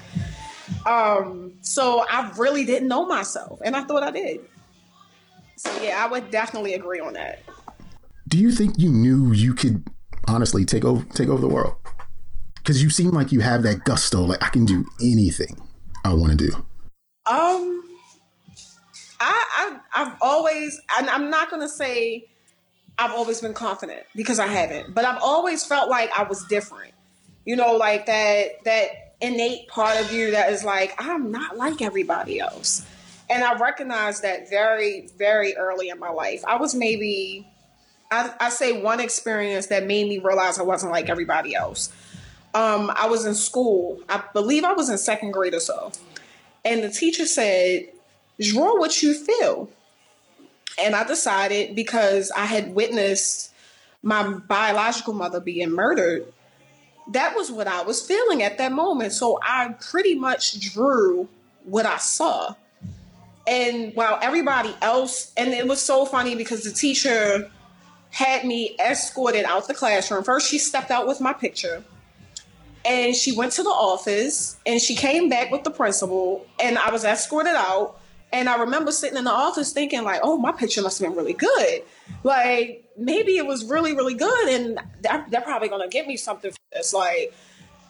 Um, 0.85 1.53
so 1.61 2.05
I 2.09 2.31
really 2.37 2.65
didn't 2.65 2.87
know 2.87 3.05
myself 3.05 3.59
and 3.63 3.75
I 3.75 3.83
thought 3.83 4.03
I 4.03 4.11
did. 4.11 4.41
So 5.57 5.81
yeah, 5.81 6.03
I 6.03 6.09
would 6.09 6.31
definitely 6.31 6.73
agree 6.73 6.99
on 6.99 7.13
that. 7.13 7.43
Do 8.27 8.37
you 8.37 8.51
think 8.51 8.79
you 8.79 8.89
knew 8.89 9.31
you 9.31 9.53
could 9.53 9.85
honestly 10.27 10.65
take 10.65 10.85
over 10.85 11.03
take 11.13 11.27
over 11.27 11.41
the 11.41 11.47
world? 11.47 11.75
Cuz 12.63 12.81
you 12.81 12.89
seem 12.89 13.11
like 13.11 13.31
you 13.31 13.39
have 13.41 13.63
that 13.63 13.83
gusto 13.83 14.21
like 14.21 14.43
I 14.43 14.49
can 14.49 14.65
do 14.65 14.85
anything 15.01 15.61
I 16.05 16.13
want 16.13 16.31
to 16.31 16.37
do. 16.37 16.55
Um 17.25 17.83
I, 19.19 19.45
I 19.57 19.79
I've 19.93 20.15
always 20.21 20.79
and 20.97 21.09
I'm 21.09 21.29
not 21.29 21.49
to 21.59 21.69
say 21.69 22.27
I've 22.97 23.11
always 23.11 23.41
been 23.41 23.53
confident 23.53 24.03
because 24.15 24.39
I 24.39 24.47
haven't, 24.47 24.93
but 24.93 25.05
I've 25.05 25.21
always 25.21 25.63
felt 25.65 25.89
like 25.89 26.11
I 26.17 26.23
was 26.23 26.45
different. 26.45 26.93
You 27.45 27.55
know, 27.55 27.75
like 27.75 28.05
that 28.05 28.63
that 28.65 29.15
innate 29.21 29.67
part 29.67 29.99
of 29.99 30.11
you 30.11 30.31
that 30.31 30.51
is 30.51 30.63
like 30.63 30.93
I'm 30.99 31.31
not 31.31 31.57
like 31.57 31.81
everybody 31.81 32.39
else. 32.39 32.85
And 33.31 33.45
I 33.45 33.57
recognized 33.57 34.23
that 34.23 34.49
very, 34.49 35.07
very 35.17 35.55
early 35.55 35.87
in 35.87 35.99
my 35.99 36.09
life. 36.09 36.43
I 36.45 36.57
was 36.57 36.75
maybe, 36.75 37.47
I, 38.11 38.33
I 38.41 38.49
say 38.49 38.81
one 38.81 38.99
experience 38.99 39.67
that 39.67 39.87
made 39.87 40.09
me 40.09 40.17
realize 40.17 40.59
I 40.59 40.63
wasn't 40.63 40.91
like 40.91 41.09
everybody 41.09 41.55
else. 41.55 41.93
Um, 42.53 42.91
I 42.95 43.07
was 43.07 43.25
in 43.25 43.35
school. 43.35 44.01
I 44.09 44.23
believe 44.33 44.63
I 44.63 44.73
was 44.73 44.89
in 44.89 44.97
second 44.97 45.31
grade 45.31 45.53
or 45.53 45.59
so. 45.59 45.91
And 46.65 46.83
the 46.83 46.89
teacher 46.89 47.25
said, 47.25 47.87
draw 48.39 48.77
what 48.77 49.01
you 49.01 49.13
feel. 49.13 49.69
And 50.79 50.95
I 50.95 51.03
decided 51.03 51.75
because 51.75 52.31
I 52.31 52.45
had 52.45 52.73
witnessed 52.73 53.51
my 54.03 54.23
biological 54.33 55.13
mother 55.13 55.39
being 55.39 55.71
murdered, 55.71 56.25
that 57.11 57.35
was 57.35 57.51
what 57.51 57.67
I 57.67 57.83
was 57.83 58.01
feeling 58.05 58.43
at 58.43 58.57
that 58.57 58.71
moment. 58.71 59.13
So 59.13 59.39
I 59.41 59.75
pretty 59.91 60.15
much 60.15 60.59
drew 60.59 61.27
what 61.63 61.85
I 61.85 61.97
saw. 61.97 62.55
And 63.47 63.93
while 63.95 64.19
everybody 64.21 64.73
else, 64.81 65.33
and 65.35 65.49
it 65.49 65.67
was 65.67 65.81
so 65.81 66.05
funny 66.05 66.35
because 66.35 66.63
the 66.63 66.71
teacher 66.71 67.49
had 68.11 68.45
me 68.45 68.75
escorted 68.79 69.45
out 69.45 69.67
the 69.67 69.73
classroom. 69.73 70.23
First, 70.23 70.49
she 70.49 70.57
stepped 70.57 70.91
out 70.91 71.07
with 71.07 71.21
my 71.21 71.33
picture 71.33 71.83
and 72.83 73.15
she 73.15 73.31
went 73.31 73.53
to 73.53 73.63
the 73.63 73.69
office 73.69 74.57
and 74.65 74.81
she 74.81 74.95
came 74.95 75.29
back 75.29 75.51
with 75.51 75.63
the 75.63 75.71
principal 75.71 76.45
and 76.61 76.77
I 76.77 76.91
was 76.91 77.03
escorted 77.03 77.53
out. 77.55 77.99
And 78.33 78.47
I 78.47 78.61
remember 78.61 78.93
sitting 78.93 79.17
in 79.17 79.25
the 79.25 79.31
office 79.31 79.73
thinking, 79.73 80.03
like, 80.03 80.21
oh, 80.23 80.37
my 80.37 80.53
picture 80.53 80.81
must 80.81 80.99
have 80.99 81.09
been 81.09 81.17
really 81.17 81.33
good. 81.33 81.83
Like, 82.23 82.89
maybe 82.97 83.35
it 83.37 83.45
was 83.45 83.65
really, 83.65 83.93
really 83.93 84.13
good. 84.13 84.47
And 84.47 84.79
they're, 85.01 85.25
they're 85.29 85.41
probably 85.41 85.67
going 85.67 85.81
to 85.81 85.89
get 85.89 86.07
me 86.07 86.15
something 86.15 86.49
for 86.49 86.57
this. 86.71 86.93
Like, 86.93 87.33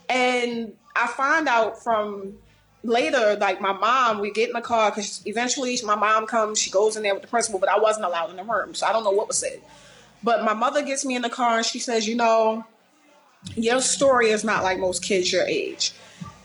and 0.10 0.74
I 0.96 1.08
find 1.08 1.48
out 1.48 1.84
from 1.84 2.40
later, 2.84 3.38
like, 3.40 3.62
my 3.62 3.72
mom, 3.72 4.20
we 4.20 4.32
get 4.32 4.50
in 4.50 4.54
the 4.54 4.62
car 4.62 4.90
because 4.90 5.22
eventually 5.28 5.78
my 5.86 5.96
mom 5.96 6.26
comes, 6.26 6.60
she 6.60 6.72
goes 6.72 6.98
in 6.98 7.04
there 7.04 7.14
with 7.14 7.22
the 7.22 7.30
principal, 7.30 7.60
but 7.60 7.70
I 7.70 7.78
wasn't 7.78 8.06
allowed 8.06 8.32
in 8.32 8.38
the 8.38 8.44
room. 8.44 8.74
So 8.74 8.88
I 8.88 8.94
don't 8.94 9.04
know 9.04 9.12
what 9.12 9.28
was 9.28 9.38
said. 9.38 9.62
But 10.24 10.44
my 10.44 10.56
mother 10.56 10.82
gets 10.84 11.06
me 11.06 11.16
in 11.16 11.22
the 11.22 11.30
car 11.30 11.58
and 11.58 11.66
she 11.66 11.78
says, 11.78 12.08
you 12.08 12.16
know, 12.16 12.66
your 13.56 13.82
story 13.82 14.30
is 14.30 14.44
not 14.44 14.64
like 14.64 14.80
most 14.80 15.04
kids 15.04 15.32
your 15.32 15.46
age. 15.46 15.94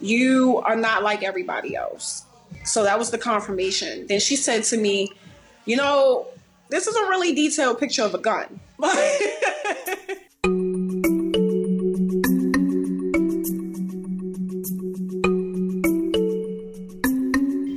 You 0.01 0.59
are 0.59 0.77
not 0.77 1.03
like 1.03 1.23
everybody 1.23 1.75
else. 1.75 2.25
So 2.65 2.85
that 2.85 2.99
was 2.99 3.11
the 3.11 3.19
confirmation. 3.19 4.07
Then 4.07 4.21
she 4.21 4.37
said 4.37 4.65
to 4.65 4.77
me, 4.77 5.13
You 5.65 5.77
know, 5.77 6.27
this 6.69 6.87
is 6.87 6.97
a 6.97 7.03
really 7.03 7.35
detailed 7.35 7.79
picture 7.79 8.03
of 8.03 8.15
a 8.15 8.19
gun. 8.19 8.61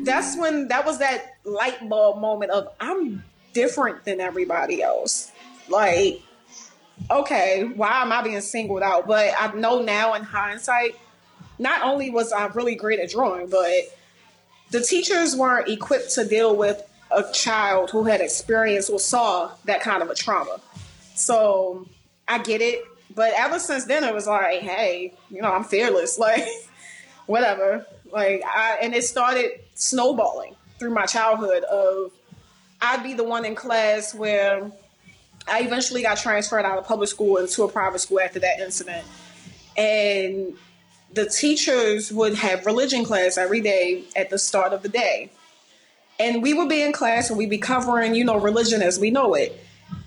That's 0.05 0.35
when 0.37 0.67
that 0.69 0.85
was 0.85 0.99
that 0.99 1.37
light 1.45 1.87
bulb 1.87 2.19
moment 2.19 2.51
of 2.51 2.69
I'm 2.79 3.23
different 3.53 4.05
than 4.05 4.19
everybody 4.19 4.81
else. 4.81 5.31
Like, 5.69 6.21
okay, 7.09 7.63
why 7.75 8.01
am 8.01 8.11
I 8.11 8.21
being 8.21 8.41
singled 8.41 8.83
out? 8.83 9.07
But 9.07 9.33
I 9.37 9.51
know 9.53 9.81
now 9.81 10.13
in 10.13 10.23
hindsight, 10.23 10.95
not 11.57 11.83
only 11.83 12.09
was 12.09 12.31
I 12.31 12.47
really 12.47 12.75
great 12.75 12.99
at 12.99 13.09
drawing, 13.09 13.49
but 13.49 13.73
the 14.71 14.81
teachers 14.81 15.35
weren't 15.35 15.67
equipped 15.67 16.11
to 16.15 16.25
deal 16.25 16.55
with 16.55 16.81
a 17.11 17.23
child 17.33 17.89
who 17.89 18.03
had 18.03 18.21
experienced 18.21 18.89
or 18.89 18.99
saw 18.99 19.51
that 19.65 19.81
kind 19.81 20.01
of 20.01 20.09
a 20.09 20.15
trauma. 20.15 20.59
So 21.15 21.87
I 22.27 22.39
get 22.39 22.61
it. 22.61 22.83
But 23.15 23.33
ever 23.35 23.59
since 23.59 23.85
then, 23.85 24.03
it 24.03 24.13
was 24.13 24.27
like, 24.27 24.61
hey, 24.61 25.13
you 25.29 25.41
know, 25.41 25.51
I'm 25.51 25.63
fearless. 25.63 26.19
Like, 26.29 26.45
whatever. 27.25 27.85
Like, 28.11 28.43
I, 28.45 28.79
and 28.81 28.93
it 28.93 29.03
started 29.03 29.51
snowballing 29.73 30.55
through 30.79 30.91
my 30.91 31.05
childhood 31.05 31.63
of 31.63 32.11
I'd 32.81 33.03
be 33.03 33.13
the 33.13 33.23
one 33.23 33.45
in 33.45 33.55
class 33.55 34.15
where 34.15 34.71
I 35.49 35.61
eventually 35.61 36.01
got 36.01 36.17
transferred 36.17 36.65
out 36.65 36.77
of 36.77 36.85
public 36.85 37.09
school 37.09 37.37
into 37.37 37.63
a 37.63 37.69
private 37.69 37.99
school 37.99 38.19
after 38.19 38.39
that 38.39 38.59
incident. 38.59 39.05
And 39.77 40.53
the 41.13 41.25
teachers 41.25 42.11
would 42.11 42.35
have 42.35 42.65
religion 42.65 43.03
class 43.03 43.37
every 43.37 43.61
day 43.61 44.03
at 44.15 44.29
the 44.29 44.37
start 44.37 44.73
of 44.73 44.83
the 44.83 44.89
day. 44.89 45.31
And 46.19 46.43
we 46.43 46.53
would 46.53 46.69
be 46.69 46.81
in 46.81 46.91
class 46.91 47.29
and 47.29 47.37
we'd 47.37 47.49
be 47.49 47.57
covering, 47.57 48.13
you 48.13 48.23
know, 48.23 48.37
religion 48.37 48.81
as 48.81 48.99
we 48.99 49.09
know 49.09 49.33
it. 49.33 49.57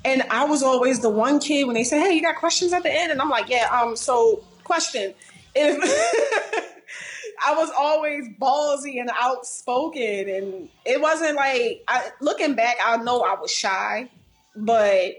And 0.05 0.23
I 0.31 0.45
was 0.45 0.63
always 0.63 1.01
the 1.01 1.09
one 1.09 1.39
kid 1.39 1.65
when 1.65 1.75
they 1.75 1.85
said, 1.85 2.03
Hey, 2.03 2.15
you 2.15 2.23
got 2.23 2.37
questions 2.37 2.73
at 2.73 2.83
the 2.83 2.93
end? 2.93 3.13
And 3.13 3.21
I'm 3.21 3.31
like, 3.31 3.49
Yeah, 3.49 3.69
um, 3.71 3.97
so 3.97 4.45
question. 4.65 5.15
If 5.55 6.73
I 7.47 7.55
was 7.55 7.71
always 7.77 8.29
ballsy 8.41 9.01
and 9.01 9.11
outspoken 9.21 10.29
and 10.29 10.69
it 10.85 11.01
wasn't 11.01 11.37
like 11.37 11.83
I 11.89 12.11
looking 12.21 12.55
back, 12.55 12.77
I 12.85 12.97
know 12.99 13.23
I 13.23 13.41
was 13.41 13.51
shy, 13.51 14.11
but 14.55 15.15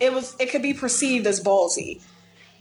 it 0.00 0.12
was 0.12 0.36
it 0.38 0.50
could 0.50 0.62
be 0.62 0.74
perceived 0.74 1.26
as 1.26 1.42
ballsy. 1.42 2.00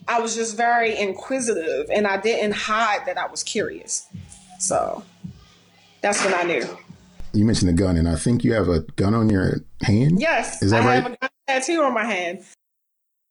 I 0.08 0.20
was 0.20 0.36
just 0.36 0.56
very 0.56 0.98
inquisitive 0.98 1.90
and 1.90 2.06
I 2.06 2.18
didn't 2.18 2.54
hide 2.54 3.06
that 3.08 3.18
I 3.18 3.28
was 3.28 3.44
curious. 3.44 4.08
So 4.60 5.04
that's 6.02 6.24
when 6.24 6.34
I 6.34 6.44
knew. 6.44 6.78
You 7.34 7.44
mentioned 7.44 7.70
the 7.70 7.74
gun, 7.74 7.98
and 7.98 8.08
I 8.08 8.16
think 8.16 8.46
you 8.46 8.54
have 8.54 8.70
a 8.70 8.80
gun 8.96 9.14
on 9.14 9.30
your 9.30 9.62
hand. 9.82 10.22
Yes, 10.22 10.62
is 10.62 10.72
that 10.72 10.84
I 10.84 10.86
right? 10.86 11.04
have 11.04 11.12
a 11.12 11.18
gun 11.18 11.30
tattoo 11.48 11.82
on 11.84 11.94
my 11.94 12.06
hand. 12.06 12.46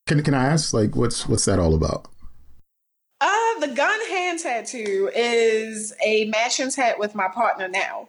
Can 0.06 0.22
Can 0.22 0.34
I 0.34 0.44
ask, 0.44 0.74
like, 0.74 0.94
what's 0.94 1.26
what's 1.26 1.46
that 1.46 1.58
all 1.58 1.74
about? 1.74 2.08
Uh, 3.20 3.60
the 3.60 3.68
gun 3.68 3.98
hand 4.10 4.40
tattoo 4.40 5.10
is 5.14 5.94
a 6.04 6.26
matching 6.26 6.70
tat 6.70 6.98
with 6.98 7.14
my 7.14 7.28
partner 7.28 7.66
now 7.66 8.08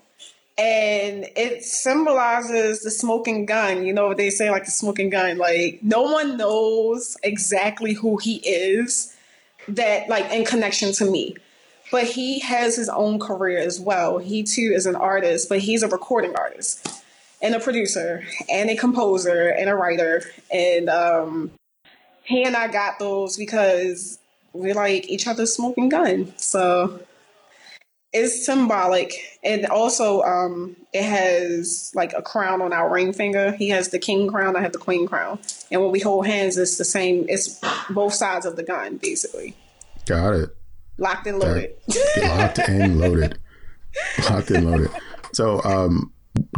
and 0.58 1.28
it 1.36 1.64
symbolizes 1.64 2.82
the 2.82 2.92
smoking 2.92 3.46
gun. 3.46 3.86
You 3.86 3.94
know 3.94 4.08
what 4.08 4.18
they 4.18 4.30
say, 4.30 4.50
like 4.50 4.66
the 4.66 4.72
smoking 4.72 5.10
gun. 5.10 5.38
Like 5.38 5.80
no 5.82 6.04
one 6.04 6.38
knows 6.38 7.18
exactly 7.24 7.94
who 7.94 8.18
he 8.18 8.38
is 8.38 9.16
that, 9.68 10.10
like, 10.10 10.32
in 10.32 10.46
connection 10.46 10.92
to 10.94 11.10
me. 11.10 11.36
But 11.92 12.06
he 12.06 12.40
has 12.40 12.76
his 12.76 12.90
own 12.90 13.20
career 13.20 13.60
as 13.60 13.80
well. 13.80 14.18
He 14.18 14.44
too 14.44 14.72
is 14.74 14.86
an 14.86 14.96
artist, 14.96 15.50
but 15.50 15.60
he's 15.60 15.84
a 15.84 15.88
recording 15.88 16.36
artist 16.36 16.88
and 17.42 17.54
a 17.54 17.60
producer 17.60 18.24
and 18.50 18.70
a 18.70 18.76
composer 18.76 19.50
and 19.50 19.70
a 19.70 19.76
writer. 19.76 20.24
And 20.52 20.90
um, 20.90 21.52
he 22.24 22.44
and 22.44 22.56
I 22.56 22.70
got 22.70 22.98
those 22.98 23.38
because 23.38 24.20
we 24.54 24.74
like 24.74 25.08
each 25.10 25.28
other's 25.28 25.54
smoking 25.54 25.90
gun. 25.90 26.34
So 26.38 27.00
it's 28.16 28.46
symbolic. 28.46 29.14
And 29.44 29.66
also 29.66 30.22
um 30.24 30.76
it 30.94 31.04
has 31.04 31.92
like 31.94 32.14
a 32.14 32.22
crown 32.22 32.62
on 32.62 32.72
our 32.72 32.92
ring 32.92 33.12
finger. 33.12 33.52
He 33.52 33.70
has 33.70 33.90
the 33.90 34.00
king 34.00 34.28
crown 34.28 34.56
i 34.56 34.62
have 34.62 34.72
the 34.72 34.80
queen 34.80 35.06
crown. 35.06 35.40
And 35.70 35.82
when 35.82 35.92
we 35.92 36.00
hold 36.00 36.26
hands 36.26 36.58
it's 36.58 36.78
the 36.78 36.86
same 36.86 37.26
it's 37.28 37.60
both 37.90 38.14
sides 38.14 38.46
of 38.46 38.56
the 38.56 38.64
gun 38.64 38.98
basically. 38.98 39.54
Got 40.06 40.34
it. 40.34 40.50
Locked 40.98 41.28
and 41.28 41.40
loaded. 41.40 41.76
Locked 42.22 42.60
and 42.60 43.00
loaded. 43.00 43.38
Locked 44.30 44.52
and 44.52 44.72
loaded. 44.72 44.92
So 45.34 45.62
um 45.64 46.14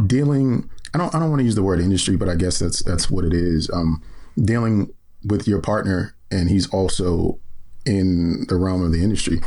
dealing 0.06 0.70
i 0.94 0.98
don't 0.98 1.12
i 1.14 1.18
don't 1.18 1.30
want 1.30 1.40
to 1.40 1.44
use 1.44 1.56
the 1.56 1.62
word 1.62 1.80
industry 1.80 2.16
but 2.16 2.28
i 2.28 2.34
guess 2.34 2.60
that's 2.60 2.84
that's 2.84 3.10
what 3.10 3.24
it 3.24 3.34
is. 3.34 3.68
Um 3.70 4.00
dealing 4.40 4.92
with 5.24 5.48
your 5.48 5.60
partner 5.60 6.14
and 6.30 6.48
he's 6.48 6.68
also 6.68 7.40
in 7.84 8.46
the 8.48 8.54
realm 8.54 8.84
of 8.84 8.92
the 8.92 9.02
industry. 9.02 9.40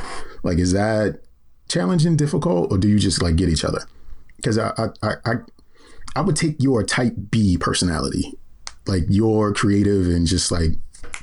Like 0.44 0.58
is 0.58 0.74
that 0.74 1.22
challenging, 1.72 2.16
difficult, 2.16 2.72
or 2.72 2.78
do 2.78 2.88
you 2.88 3.00
just 3.00 3.22
like 3.22 3.36
get 3.36 3.50
each 3.50 3.64
other? 3.64 3.82
Because 4.36 4.58
I, 4.58 4.72
I, 4.78 5.14
I, 5.26 5.34
I 6.16 6.22
would 6.22 6.36
take 6.36 6.56
your 6.60 6.84
type 6.84 7.14
B 7.30 7.58
personality, 7.58 8.34
like 8.88 9.04
you're 9.10 9.54
creative 9.54 10.08
and 10.08 10.28
just 10.28 10.52
like 10.52 10.72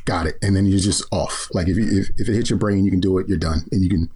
got 0.04 0.26
it, 0.26 0.36
and 0.42 0.56
then 0.56 0.66
you're 0.66 0.80
just 0.80 1.04
off. 1.12 1.48
Like 1.52 1.68
if 1.68 1.76
if, 1.76 2.10
if 2.16 2.28
it 2.28 2.34
hits 2.34 2.50
your 2.50 2.58
brain, 2.58 2.84
you 2.84 2.90
can 2.90 3.00
do 3.00 3.18
it. 3.18 3.28
You're 3.28 3.38
done, 3.38 3.62
and 3.72 3.82
you 3.82 3.90
can. 3.90 4.10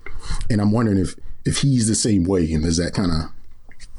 And 0.50 0.60
I'm 0.60 0.72
wondering 0.72 0.98
if 0.98 1.14
if 1.44 1.58
he's 1.58 1.88
the 1.88 1.94
same 1.94 2.24
way, 2.24 2.52
and 2.52 2.62
does 2.62 2.76
that 2.78 2.94
kind 2.94 3.10
of 3.10 3.30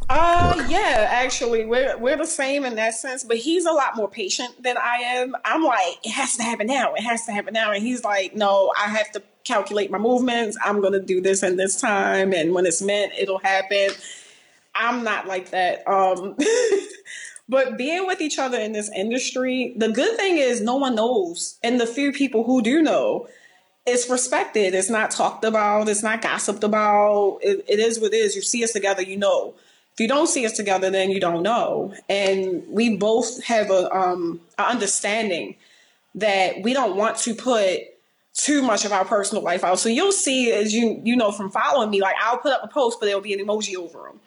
uh, 0.10 0.66
yeah, 0.70 1.08
actually, 1.10 1.66
we're 1.66 1.98
we're 1.98 2.18
the 2.18 2.26
same 2.26 2.66
in 2.66 2.76
that 2.76 2.94
sense, 2.94 3.24
but 3.24 3.38
he's 3.38 3.66
a 3.66 3.72
lot 3.72 3.96
more 3.96 4.10
patient 4.10 4.62
than 4.62 4.78
I 4.78 4.98
am. 4.98 5.36
I'm 5.46 5.64
like, 5.64 6.06
it 6.06 6.12
has 6.12 6.36
to 6.38 6.44
happen 6.44 6.68
now. 6.68 6.94
It 6.94 7.02
has 7.02 7.26
to 7.26 7.32
happen 7.32 7.54
now, 7.54 7.72
and 7.72 7.82
he's 7.82 8.04
like, 8.04 8.36
no, 8.36 8.72
I 8.78 8.90
have 8.90 9.12
to 9.14 9.24
calculate 9.44 9.92
my 9.92 9.98
movements. 9.98 10.58
I'm 10.64 10.82
gonna 10.82 11.00
do 11.00 11.22
this 11.22 11.44
in 11.44 11.58
this 11.58 11.80
time, 11.80 12.34
and 12.34 12.54
when 12.54 12.66
it's 12.66 12.82
meant, 12.82 13.14
it'll 13.18 13.40
happen. 13.40 13.90
I'm 14.76 15.04
not 15.04 15.28
like 15.28 15.52
that. 15.52 15.88
Um, 15.88 16.36
but 17.50 17.78
being 17.78 18.08
with 18.08 18.22
each 18.22 18.40
other 18.40 18.60
in 18.60 18.72
this 18.72 18.90
industry, 18.96 19.74
the 19.78 19.90
good 19.90 20.18
thing 20.18 20.38
is 20.38 20.62
no 20.62 20.76
one 20.76 20.96
knows, 20.96 21.58
and 21.64 21.80
the 21.80 21.88
few 21.88 22.12
people 22.12 22.44
who 22.44 22.62
do 22.62 22.82
know, 22.82 23.28
it's 23.86 24.10
respected. 24.10 24.74
It's 24.74 24.90
not 24.90 25.12
talked 25.12 25.44
about. 25.44 25.90
It's 25.90 26.04
not 26.04 26.22
gossiped 26.22 26.64
about. 26.64 27.40
it, 27.42 27.66
it 27.68 27.80
is 27.80 28.00
what 28.00 28.14
it 28.14 28.18
is. 28.18 28.36
You 28.36 28.42
see 28.42 28.64
us 28.64 28.72
together, 28.72 29.02
you 29.02 29.18
know 29.18 29.54
if 29.94 30.00
you 30.00 30.08
don't 30.08 30.28
see 30.28 30.46
us 30.46 30.54
together, 30.54 30.90
then 30.90 31.12
you 31.12 31.20
don't 31.20 31.44
know. 31.44 31.94
And 32.10 32.64
we 32.68 32.98
both 32.98 33.44
have 33.44 33.70
a 33.70 33.96
um 33.96 34.42
a 34.58 34.64
understanding 34.64 35.56
that 36.16 36.64
we 36.64 36.74
don't 36.74 36.96
want 36.96 37.18
to 37.18 37.36
put 37.36 37.82
too 38.34 38.62
much 38.62 38.84
of 38.86 38.92
our 38.92 39.06
personal 39.06 39.44
life 39.44 39.64
out. 39.64 39.80
So 39.80 39.90
you'll 39.90 40.12
see, 40.12 40.52
as 40.52 40.74
you 40.74 41.02
you 41.04 41.16
know 41.16 41.32
from 41.32 41.52
following 41.52 41.90
me, 41.90 42.02
like 42.02 42.16
I'll 42.22 42.38
put 42.38 42.52
up 42.54 42.62
a 42.64 42.68
post, 42.68 43.00
but 43.00 43.06
there'll 43.06 43.22
be 43.22 43.34
an 43.34 43.46
emoji 43.46 43.76
over 43.76 44.00
them. 44.00 44.20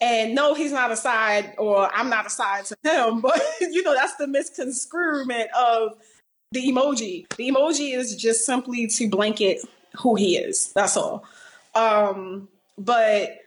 And 0.00 0.34
no, 0.34 0.54
he's 0.54 0.72
not 0.72 0.90
a 0.90 0.96
side, 0.96 1.54
or 1.58 1.88
I'm 1.94 2.08
not 2.08 2.26
a 2.26 2.30
side 2.30 2.64
to 2.66 2.76
him. 2.82 3.20
But 3.22 3.40
you 3.60 3.82
know 3.82 3.94
that's 3.94 4.16
the 4.16 4.26
misconstruement 4.26 5.50
of 5.56 5.96
the 6.50 6.66
emoji. 6.70 7.28
The 7.36 7.50
emoji 7.50 7.96
is 7.96 8.16
just 8.16 8.44
simply 8.44 8.86
to 8.86 9.08
blanket 9.08 9.60
who 9.98 10.14
he 10.16 10.36
is. 10.36 10.72
That's 10.72 10.96
all. 10.96 11.24
Um, 11.74 12.48
but 12.78 13.38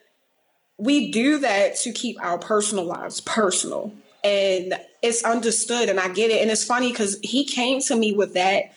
we 0.78 1.12
do 1.12 1.40
that 1.40 1.78
to 1.78 1.92
keep 1.92 2.22
our 2.22 2.38
personal 2.38 2.86
lives 2.86 3.22
personal. 3.22 3.92
and 4.24 4.74
it's 5.04 5.24
understood 5.24 5.88
and 5.88 6.00
I 6.00 6.08
get 6.10 6.32
it. 6.32 6.42
And 6.42 6.50
it's 6.50 6.64
funny 6.64 6.92
because 6.92 7.20
he 7.22 7.46
came 7.46 7.80
to 7.82 7.96
me 7.96 8.12
with 8.12 8.34
that. 8.34 8.74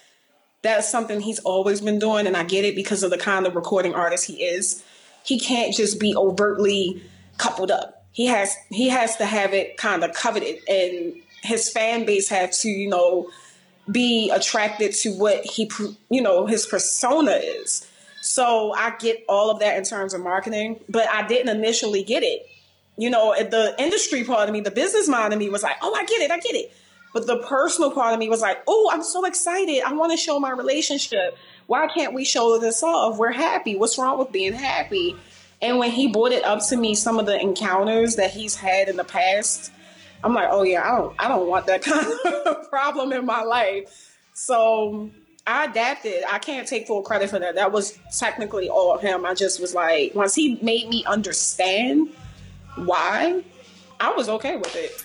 That's 0.63 0.91
something 0.91 1.21
he's 1.21 1.39
always 1.41 1.81
been 1.81 1.99
doing, 1.99 2.27
and 2.27 2.37
I 2.37 2.45
get 2.45 2.65
it 2.65 2.75
because 2.75 3.03
of 3.03 3.11
the 3.11 3.19
kind 3.19 3.47
of 3.47 3.55
recording 3.55 3.95
artist 3.95 4.27
he 4.27 4.43
is. 4.43 4.83
He 5.25 5.39
can't 5.39 5.75
just 5.75 6.01
be 6.01 6.17
overtly 6.17 7.03
coupled 7.37 7.71
up. 7.71 8.05
He 8.13 8.27
has 8.27 8.57
he 8.71 8.89
has 8.89 9.17
to 9.17 9.25
have 9.25 9.55
it 9.55 9.77
kind 9.77 10.03
of 10.03 10.13
coveted, 10.13 10.61
and 10.69 11.15
his 11.43 11.71
fan 11.71 12.05
base 12.05 12.29
have 12.29 12.51
to 12.53 12.69
you 12.69 12.89
know 12.89 13.31
be 13.91 14.31
attracted 14.31 14.93
to 14.93 15.11
what 15.11 15.45
he 15.45 15.71
you 16.11 16.21
know 16.21 16.47
his 16.47 16.67
persona 16.67 17.33
is. 17.33 17.87
So 18.21 18.75
I 18.75 18.95
get 18.99 19.25
all 19.29 19.51
of 19.51 19.61
that 19.61 19.77
in 19.77 19.85
terms 19.85 20.13
of 20.13 20.21
marketing, 20.21 20.81
but 20.89 21.09
I 21.09 21.27
didn't 21.27 21.57
initially 21.57 22.03
get 22.03 22.23
it 22.25 22.47
you 22.99 23.09
know, 23.09 23.33
the 23.39 23.75
industry 23.79 24.25
part 24.25 24.49
of 24.49 24.53
me, 24.53 24.61
the 24.61 24.73
business 24.73 25.09
mind 25.09 25.33
of 25.33 25.39
me 25.39 25.49
was 25.49 25.63
like, 25.63 25.77
oh, 25.81 25.95
I 25.95 26.05
get 26.05 26.21
it, 26.21 26.31
I 26.33 26.39
get 26.39 26.57
it. 26.57 26.73
But 27.19 27.27
the 27.27 27.39
personal 27.39 27.91
part 27.91 28.13
of 28.13 28.21
me 28.21 28.29
was 28.29 28.43
like, 28.43 28.63
oh, 28.69 28.91
I'm 28.93 29.03
so 29.03 29.25
excited. 29.25 29.83
I 29.85 29.93
want 29.93 30.13
to 30.13 30.17
show 30.17 30.39
my 30.39 30.53
relationship. 30.53 31.37
Why 31.67 31.89
can't 31.89 32.15
we 32.15 32.25
show 32.25 32.61
this 32.61 32.81
off? 32.85 33.19
We're 33.19 33.33
happy. 33.33 33.75
What's 33.75 33.99
wrong 33.99 34.21
with 34.21 34.31
being 34.31 34.53
happy? 34.53 35.17
And 35.61 35.79
when 35.79 35.91
he 35.91 36.07
brought 36.07 36.31
it 36.31 36.45
up 36.45 36.65
to 36.69 36.77
me, 36.77 36.95
some 36.95 37.19
of 37.19 37.27
the 37.27 37.37
encounters 37.37 38.15
that 38.15 38.31
he's 38.31 38.55
had 38.55 38.89
in 38.89 38.95
the 38.95 39.03
past, 39.03 39.73
I'm 40.23 40.33
like, 40.33 40.47
oh 40.53 40.63
yeah, 40.63 40.89
I 40.89 40.97
don't, 40.97 41.15
I 41.19 41.27
don't 41.27 41.49
want 41.49 41.67
that 41.67 41.83
kind 41.83 42.07
of 42.47 42.71
problem 42.71 43.13
in 43.13 43.27
my 43.27 43.43
life. 43.43 44.17
So 44.35 45.11
I 45.45 45.65
adapted. 45.65 46.23
I 46.31 46.39
can't 46.39 46.69
take 46.69 46.87
full 46.87 47.03
credit 47.03 47.31
for 47.31 47.41
that. 47.41 47.57
That 47.57 47.73
was 47.73 47.99
technically 48.17 48.69
all 48.69 48.97
him. 48.97 49.27
I 49.27 49.35
just 49.35 49.61
was 49.61 49.75
like, 49.75 50.15
once 50.15 50.37
he 50.37 50.57
made 50.63 50.89
me 50.89 51.05
understand 51.05 52.11
why, 52.77 53.43
I 53.99 54.13
was 54.13 54.29
okay 54.29 54.57
with 54.57 54.77
it. 54.77 55.05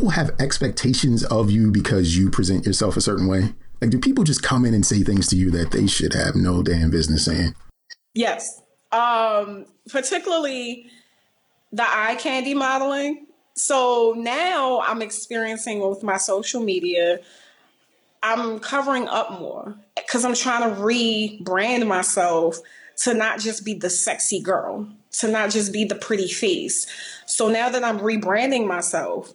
People 0.00 0.12
have 0.12 0.30
expectations 0.40 1.24
of 1.24 1.50
you 1.50 1.70
because 1.70 2.16
you 2.16 2.30
present 2.30 2.64
yourself 2.64 2.96
a 2.96 3.02
certain 3.02 3.26
way? 3.26 3.52
Like, 3.82 3.90
do 3.90 3.98
people 3.98 4.24
just 4.24 4.42
come 4.42 4.64
in 4.64 4.72
and 4.72 4.84
say 4.84 5.02
things 5.02 5.26
to 5.28 5.36
you 5.36 5.50
that 5.50 5.72
they 5.72 5.86
should 5.86 6.14
have 6.14 6.34
no 6.34 6.62
damn 6.62 6.88
business 6.90 7.26
saying? 7.26 7.54
Yes. 8.14 8.62
Um, 8.92 9.66
particularly 9.90 10.86
the 11.70 11.82
eye 11.82 12.16
candy 12.18 12.54
modeling. 12.54 13.26
So 13.56 14.14
now 14.16 14.80
I'm 14.80 15.02
experiencing 15.02 15.86
with 15.86 16.02
my 16.02 16.16
social 16.16 16.62
media 16.62 17.18
I'm 18.22 18.58
covering 18.58 19.06
up 19.06 19.38
more 19.38 19.76
because 19.96 20.24
I'm 20.24 20.34
trying 20.34 20.68
to 20.68 20.80
rebrand 20.80 21.86
myself 21.86 22.58
to 23.02 23.12
not 23.12 23.38
just 23.38 23.66
be 23.66 23.74
the 23.74 23.90
sexy 23.90 24.40
girl, 24.40 24.88
to 25.18 25.28
not 25.28 25.50
just 25.50 25.74
be 25.74 25.84
the 25.84 25.94
pretty 25.94 26.28
face. 26.28 26.86
So 27.26 27.48
now 27.48 27.68
that 27.68 27.84
I'm 27.84 27.98
rebranding 27.98 28.66
myself, 28.66 29.34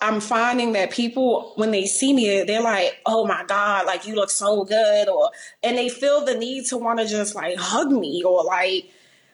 I'm 0.00 0.20
finding 0.20 0.72
that 0.72 0.92
people, 0.92 1.52
when 1.56 1.72
they 1.72 1.86
see 1.86 2.12
me, 2.12 2.44
they're 2.44 2.62
like, 2.62 3.00
oh 3.04 3.26
my 3.26 3.44
God, 3.46 3.86
like 3.86 4.06
you 4.06 4.14
look 4.14 4.30
so 4.30 4.64
good. 4.64 5.08
Or, 5.08 5.30
and 5.62 5.76
they 5.76 5.88
feel 5.88 6.24
the 6.24 6.36
need 6.36 6.66
to 6.66 6.78
want 6.78 7.00
to 7.00 7.06
just 7.06 7.34
like 7.34 7.58
hug 7.58 7.90
me 7.90 8.22
or 8.24 8.44
like, 8.44 8.90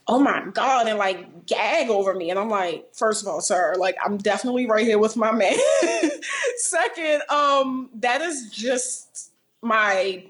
oh 0.06 0.18
my 0.18 0.46
God, 0.52 0.88
and 0.88 0.98
like 0.98 1.46
gag 1.46 1.90
over 1.90 2.14
me. 2.14 2.30
And 2.30 2.38
I'm 2.38 2.48
like, 2.48 2.94
first 2.94 3.22
of 3.22 3.28
all, 3.28 3.40
sir, 3.40 3.74
like 3.78 3.96
I'm 4.04 4.16
definitely 4.16 4.66
right 4.66 4.86
here 4.86 4.98
with 4.98 5.16
my 5.16 5.32
man. 5.32 5.56
Second, 6.56 7.22
um, 7.28 7.90
that 7.96 8.20
is 8.22 8.50
just 8.50 9.32
my 9.62 10.24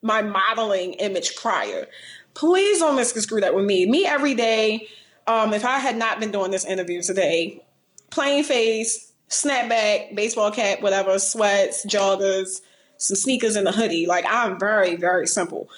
my 0.00 0.22
modeling 0.22 0.94
image 0.94 1.36
prior. 1.36 1.86
Please 2.34 2.78
don't 2.78 2.96
misconstrue 2.96 3.40
that 3.40 3.54
with 3.54 3.64
me. 3.64 3.86
Me 3.90 4.06
every 4.06 4.34
day. 4.34 4.88
Um, 5.26 5.52
if 5.52 5.64
I 5.64 5.78
had 5.78 5.96
not 5.96 6.20
been 6.20 6.30
doing 6.30 6.50
this 6.50 6.64
interview 6.64 7.02
today, 7.02 7.62
plain 8.10 8.44
face, 8.44 9.07
snapback, 9.28 10.14
baseball 10.14 10.50
cap, 10.50 10.80
whatever, 10.80 11.18
sweats, 11.18 11.84
joggers, 11.86 12.60
some 12.96 13.16
sneakers, 13.16 13.56
and 13.56 13.68
a 13.68 13.72
hoodie. 13.72 14.06
Like 14.06 14.24
I'm 14.28 14.58
very, 14.58 14.96
very 14.96 15.26
simple. 15.26 15.68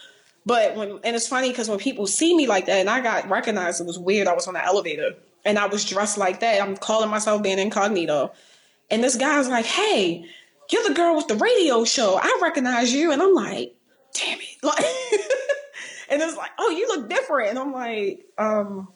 But 0.46 0.76
when 0.76 1.00
and 1.04 1.14
it's 1.14 1.28
funny 1.28 1.50
because 1.50 1.68
when 1.68 1.78
people 1.78 2.06
see 2.06 2.36
me 2.36 2.46
like 2.46 2.66
that, 2.66 2.78
and 2.78 2.90
I 2.90 3.00
got 3.00 3.28
recognized, 3.28 3.80
it 3.80 3.86
was 3.86 3.98
weird. 3.98 4.26
I 4.26 4.34
was 4.34 4.46
on 4.48 4.54
the 4.54 4.64
elevator 4.64 5.14
and 5.44 5.58
I 5.58 5.66
was 5.66 5.84
dressed 5.84 6.18
like 6.18 6.40
that. 6.40 6.62
I'm 6.62 6.76
calling 6.76 7.10
myself 7.10 7.42
being 7.42 7.58
incognito, 7.58 8.32
and 8.90 9.02
this 9.02 9.16
guy's 9.16 9.48
like, 9.48 9.66
"Hey, 9.66 10.24
you're 10.70 10.88
the 10.88 10.94
girl 10.94 11.16
with 11.16 11.28
the 11.28 11.36
radio 11.36 11.84
show. 11.84 12.18
I 12.20 12.38
recognize 12.42 12.92
you." 12.92 13.12
And 13.12 13.22
I'm 13.22 13.34
like, 13.34 13.74
"Damn 14.14 14.38
it!" 14.38 14.62
Like, 14.62 14.78
and 16.08 16.22
it's 16.22 16.36
like, 16.36 16.50
"Oh, 16.58 16.70
you 16.70 16.88
look 16.88 17.08
different." 17.08 17.50
And 17.50 17.58
I'm 17.58 17.72
like, 17.72 18.24
"Um, 18.38 18.88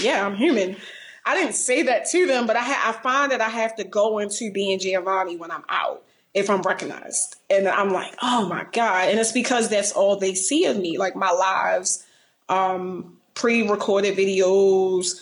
yeah, 0.00 0.24
I'm 0.24 0.36
human." 0.36 0.76
I 1.24 1.34
didn't 1.34 1.54
say 1.54 1.82
that 1.84 2.06
to 2.10 2.26
them, 2.26 2.46
but 2.46 2.56
I 2.56 2.62
ha- 2.62 2.90
I 2.90 3.02
find 3.02 3.32
that 3.32 3.40
I 3.40 3.48
have 3.48 3.76
to 3.76 3.84
go 3.84 4.18
into 4.18 4.50
being 4.50 4.78
Giovanni 4.78 5.36
when 5.36 5.50
I'm 5.50 5.64
out 5.68 6.02
if 6.34 6.48
I'm 6.48 6.62
recognized. 6.62 7.36
And 7.50 7.68
I'm 7.68 7.92
like, 7.92 8.14
oh 8.22 8.48
my 8.48 8.66
God. 8.72 9.08
And 9.08 9.18
it's 9.18 9.32
because 9.32 9.68
that's 9.68 9.92
all 9.92 10.16
they 10.16 10.34
see 10.34 10.64
of 10.66 10.76
me, 10.76 10.98
like 10.98 11.14
my 11.14 11.30
lives, 11.30 12.04
um, 12.48 13.18
pre 13.34 13.68
recorded 13.68 14.16
videos, 14.16 15.20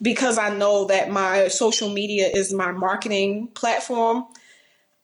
because 0.00 0.38
I 0.38 0.54
know 0.54 0.86
that 0.86 1.10
my 1.10 1.48
social 1.48 1.90
media 1.90 2.28
is 2.28 2.52
my 2.52 2.72
marketing 2.72 3.48
platform. 3.48 4.26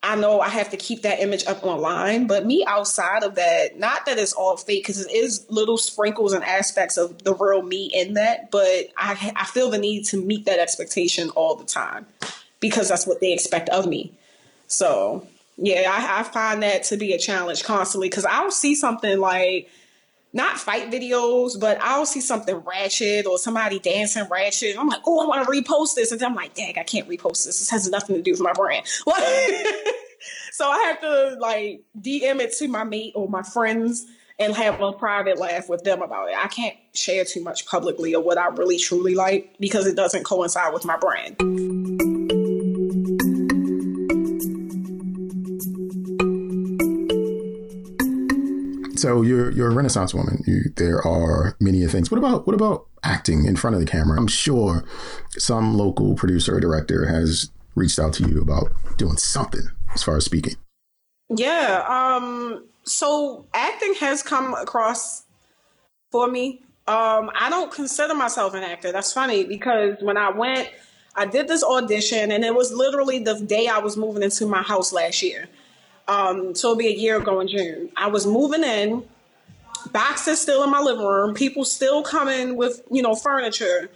I 0.05 0.17
know 0.17 0.41
I 0.41 0.49
have 0.49 0.71
to 0.71 0.77
keep 0.77 1.03
that 1.03 1.21
image 1.21 1.47
up 1.47 1.63
online, 1.63 2.27
but 2.27 2.45
me 2.45 2.65
outside 2.67 3.23
of 3.23 3.37
that, 3.37 3.79
not 3.79 4.05
that 4.07 4.19
it's 4.19 4.33
all 4.33 4.57
fake 4.57 4.83
because 4.83 5.07
it 5.07 5.13
is 5.13 5.47
little 5.49 5.79
sprinkles 5.79 6.33
and 6.33 6.43
aspects 6.43 6.97
of 6.97 7.23
the 7.23 7.35
real 7.35 7.63
me 7.63 7.89
in 7.95 8.15
that, 8.15 8.51
but 8.51 8.89
I, 8.97 9.33
I 9.37 9.45
feel 9.45 9.71
the 9.71 9.79
need 9.79 10.05
to 10.07 10.21
meet 10.21 10.47
that 10.47 10.59
expectation 10.59 11.31
all 11.31 11.55
the 11.55 11.65
time 11.65 12.07
because 12.59 12.89
that's 12.89 13.07
what 13.07 13.21
they 13.21 13.33
expect 13.33 13.69
of 13.69 13.87
me. 13.87 14.13
So 14.67 15.27
yeah, 15.57 15.89
I, 15.93 16.21
I 16.21 16.23
find 16.25 16.63
that 16.65 16.83
to 16.85 16.97
be 16.97 17.13
a 17.13 17.19
challenge 17.19 17.63
constantly 17.63 18.09
because 18.09 18.25
I'll 18.25 18.51
see 18.51 18.75
something 18.75 19.21
like 19.21 19.71
not 20.33 20.59
fight 20.59 20.91
videos, 20.91 21.61
but 21.61 21.79
I'll 21.83 22.07
see 22.07 22.21
something 22.21 22.57
ratchet 22.57 23.27
or 23.27 23.39
somebody 23.39 23.79
dancing 23.79 24.27
ratchet. 24.31 24.79
I'm 24.79 24.89
like, 24.89 25.03
oh, 25.07 25.21
I 25.21 25.27
want 25.27 25.47
to 25.47 25.53
repost 25.53 25.95
this. 25.95 26.11
And 26.11 26.21
then 26.21 26.31
I'm 26.31 26.35
like, 26.35 26.55
dang, 26.55 26.79
I 26.79 26.85
can't 26.85 27.09
repost 27.09 27.45
this. 27.45 27.59
This 27.59 27.71
has 27.71 27.89
nothing 27.91 28.17
to 28.17 28.23
do 28.23 28.33
with 28.33 28.41
my 28.41 28.53
brand. 28.53 28.87
so 30.53 30.69
I 30.69 30.79
have 30.87 31.01
to 31.01 31.37
like 31.39 31.83
DM 32.01 32.41
it 32.41 32.53
to 32.59 32.69
my 32.69 32.85
mate 32.85 33.13
or 33.15 33.29
my 33.29 33.43
friends 33.43 34.07
and 34.39 34.55
have 34.55 34.81
a 34.81 34.93
private 34.93 35.39
laugh 35.39 35.69
with 35.69 35.85
them 35.85 36.01
about 36.01 36.31
it. 36.31 36.37
I 36.37 36.49
can't 36.49 36.77
share 36.95 37.25
too 37.25 37.43
much 37.43 37.67
publicly 37.67 38.15
of 38.15 38.25
what 38.25 38.39
I 38.39 38.49
really 38.49 38.79
truly 38.79 39.15
like 39.15 39.57
because 39.61 39.87
it 39.87 39.97
doesn't 39.97 40.25
coincide 40.25 40.73
with 40.73 40.85
my 40.85 40.97
brand. 40.97 41.37
So 49.03 49.23
you're 49.23 49.51
you're 49.51 49.69
a 49.69 49.75
Renaissance 49.75 50.15
woman. 50.15 50.45
You, 50.47 50.71
there 50.77 51.05
are 51.05 51.57
many 51.59 51.85
things. 51.89 52.09
What 52.09 52.19
about 52.19 52.47
what 52.47 52.55
about 52.55 52.87
acting 53.03 53.47
in 53.47 53.57
front 53.57 53.75
of 53.75 53.81
the 53.81 53.87
camera? 53.87 54.17
I'm 54.17 54.29
sure 54.29 54.85
some 55.31 55.77
local 55.77 56.15
producer 56.15 56.55
or 56.57 56.61
director 56.61 57.07
has 57.07 57.51
reached 57.75 57.99
out 57.99 58.13
to 58.13 58.29
you 58.29 58.41
about 58.41 58.71
doing 58.99 59.17
something 59.17 59.69
as 59.93 60.05
far 60.05 60.19
as 60.19 60.25
speaking. 60.25 60.55
Yeah. 61.31 61.85
Um. 61.89 62.65
So 62.85 63.45
acting 63.53 63.95
has 63.95 64.23
come 64.23 64.55
across 64.55 65.25
for 66.13 66.29
me. 66.29 66.63
Um. 66.87 67.29
I 67.35 67.51
don't 67.51 67.73
consider 67.73 68.15
myself 68.15 68.55
an 68.55 68.63
actor. 68.63 68.93
That's 68.93 69.13
funny 69.13 69.43
because 69.43 69.97
when 70.01 70.17
I 70.17 70.31
went, 70.31 70.71
I 71.17 71.27
did 71.27 71.49
this 71.49 71.65
audition, 71.65 72.31
and 72.31 72.45
it 72.45 72.55
was 72.55 72.73
literally 72.73 73.19
the 73.19 73.35
day 73.41 73.67
I 73.67 73.79
was 73.79 73.97
moving 73.97 74.23
into 74.23 74.47
my 74.47 74.63
house 74.63 74.93
last 74.93 75.25
year. 75.25 75.49
Um, 76.09 76.55
so 76.55 76.71
it'll 76.71 76.79
be 76.79 76.89
a 76.89 76.97
year 76.97 77.17
ago 77.17 77.41
in 77.41 77.49
June. 77.49 77.91
I 77.97 78.09
was 78.09 78.27
moving 78.27 78.65
in, 78.65 79.05
boxes 79.93 80.41
still 80.41 80.63
in 80.65 80.71
my 80.71 80.81
living 80.81 81.07
room, 81.07 81.35
people 81.35 81.65
still 81.65 82.03
coming 82.03 82.57
with, 82.57 82.83
you 82.91 83.03
know, 83.03 83.15
furniture. 83.15 83.91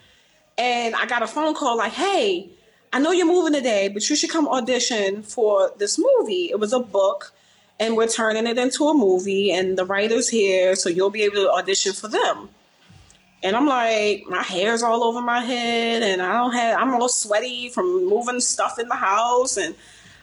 And 0.59 0.95
I 0.95 1.07
got 1.07 1.23
a 1.23 1.27
phone 1.27 1.55
call 1.55 1.77
like, 1.77 1.93
hey, 1.93 2.49
I 2.93 2.99
know 2.99 3.13
you're 3.13 3.27
moving 3.27 3.53
today, 3.53 3.89
but 3.89 4.09
you 4.09 4.17
should 4.17 4.31
come 4.31 4.49
audition 4.49 5.23
for 5.23 5.73
this 5.77 5.99
movie. 5.99 6.49
It 6.51 6.59
was 6.59 6.73
a 6.73 6.81
book, 6.81 7.35
and 7.79 7.97
we're 7.97 8.07
turning 8.07 8.47
it 8.47 8.57
into 8.57 8.89
a 8.89 8.95
movie, 8.95 9.53
and 9.53 9.77
the 9.77 9.85
writer's 9.85 10.29
here, 10.29 10.75
so 10.77 10.89
you'll 10.89 11.11
be 11.11 11.25
able 11.25 11.37
to 11.37 11.51
audition 11.51 11.93
for 11.93 12.09
them. 12.09 12.49
And 13.43 13.55
I'm 13.55 13.67
like, 13.67 14.25
my 14.29 14.43
hair's 14.43 14.83
all 14.83 15.05
over 15.05 15.21
my 15.21 15.41
head, 15.41 16.03
and 16.03 16.23
I 16.23 16.33
don't 16.33 16.53
have, 16.53 16.81
I'm 16.81 16.95
all 16.95 17.09
sweaty 17.09 17.69
from 17.69 18.07
moving 18.07 18.41
stuff 18.41 18.79
in 18.79 18.89
the 18.89 18.97
house, 18.97 19.59
and 19.59 19.75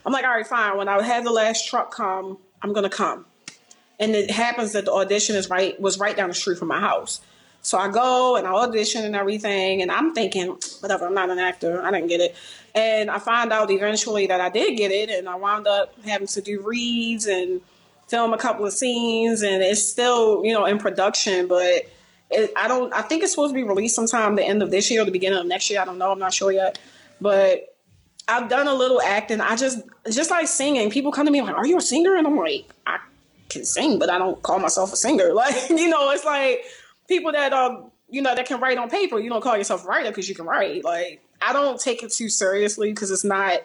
I'm 0.05 0.11
like, 0.11 0.25
all 0.25 0.31
right, 0.31 0.45
fine. 0.45 0.77
When 0.77 0.87
I 0.87 1.01
have 1.01 1.23
the 1.23 1.31
last 1.31 1.67
truck 1.67 1.93
come, 1.93 2.37
I'm 2.61 2.73
gonna 2.73 2.89
come. 2.89 3.25
And 3.99 4.15
it 4.15 4.31
happens 4.31 4.73
that 4.73 4.85
the 4.85 4.91
audition 4.91 5.35
is 5.35 5.49
right 5.49 5.79
was 5.79 5.99
right 5.99 6.15
down 6.15 6.29
the 6.29 6.35
street 6.35 6.57
from 6.57 6.67
my 6.67 6.79
house. 6.79 7.21
So 7.61 7.77
I 7.77 7.89
go 7.89 8.35
and 8.35 8.45
I 8.45 8.51
audition 8.51 9.05
and 9.05 9.15
everything, 9.15 9.81
and 9.81 9.89
I'm 9.89 10.13
thinking, 10.13 10.57
whatever, 10.81 11.05
I'm 11.05 11.13
not 11.13 11.29
an 11.29 11.39
actor, 11.39 11.81
I 11.81 11.91
didn't 11.91 12.07
get 12.07 12.19
it. 12.19 12.35
And 12.75 13.09
I 13.09 13.19
find 13.19 13.53
out 13.53 13.71
eventually 13.71 14.27
that 14.27 14.41
I 14.41 14.49
did 14.49 14.75
get 14.75 14.91
it, 14.91 15.09
and 15.09 15.29
I 15.29 15.35
wound 15.35 15.67
up 15.67 15.93
having 16.03 16.27
to 16.27 16.41
do 16.41 16.61
reads 16.61 17.25
and 17.25 17.61
film 18.07 18.33
a 18.33 18.37
couple 18.37 18.65
of 18.65 18.73
scenes, 18.73 19.43
and 19.43 19.63
it's 19.63 19.87
still 19.87 20.43
you 20.43 20.53
know 20.53 20.65
in 20.65 20.79
production, 20.79 21.47
but. 21.47 21.89
It, 22.35 22.51
I 22.55 22.67
don't. 22.67 22.91
I 22.93 23.03
think 23.03 23.21
it's 23.21 23.33
supposed 23.33 23.51
to 23.51 23.53
be 23.53 23.61
released 23.61 23.93
sometime 23.93 24.35
the 24.35 24.43
end 24.43 24.63
of 24.63 24.71
this 24.71 24.89
year 24.89 25.03
or 25.03 25.05
the 25.05 25.11
beginning 25.11 25.37
of 25.37 25.45
next 25.45 25.69
year. 25.69 25.79
I 25.79 25.85
don't 25.85 25.99
know. 25.99 26.11
I'm 26.11 26.17
not 26.17 26.33
sure 26.33 26.51
yet. 26.51 26.79
But 27.21 27.72
I've 28.27 28.49
done 28.49 28.67
a 28.67 28.73
little 28.73 29.01
acting. 29.01 29.41
I 29.41 29.55
just 29.55 29.81
just 30.09 30.31
like 30.31 30.47
singing. 30.47 30.89
People 30.89 31.11
come 31.11 31.25
to 31.25 31.31
me 31.31 31.41
like, 31.41 31.55
"Are 31.55 31.67
you 31.67 31.77
a 31.77 31.81
singer?" 31.81 32.15
And 32.15 32.25
I'm 32.25 32.37
like, 32.37 32.65
"I 32.87 32.99
can 33.49 33.65
sing, 33.65 33.99
but 33.99 34.09
I 34.09 34.17
don't 34.17 34.41
call 34.41 34.59
myself 34.59 34.93
a 34.93 34.95
singer." 34.95 35.33
Like 35.33 35.69
you 35.69 35.89
know, 35.89 36.09
it's 36.11 36.25
like 36.25 36.63
people 37.07 37.31
that 37.33 37.53
are 37.53 37.83
you 38.09 38.21
know 38.21 38.33
that 38.35 38.45
can 38.45 38.59
write 38.59 38.77
on 38.77 38.89
paper. 38.89 39.19
You 39.19 39.29
don't 39.29 39.41
call 39.41 39.57
yourself 39.57 39.83
a 39.83 39.87
writer 39.87 40.09
because 40.09 40.29
you 40.29 40.35
can 40.35 40.45
write. 40.45 40.83
Like 40.83 41.21
I 41.41 41.51
don't 41.53 41.79
take 41.79 42.03
it 42.03 42.11
too 42.11 42.29
seriously 42.29 42.91
because 42.91 43.11
it's 43.11 43.25
not 43.25 43.61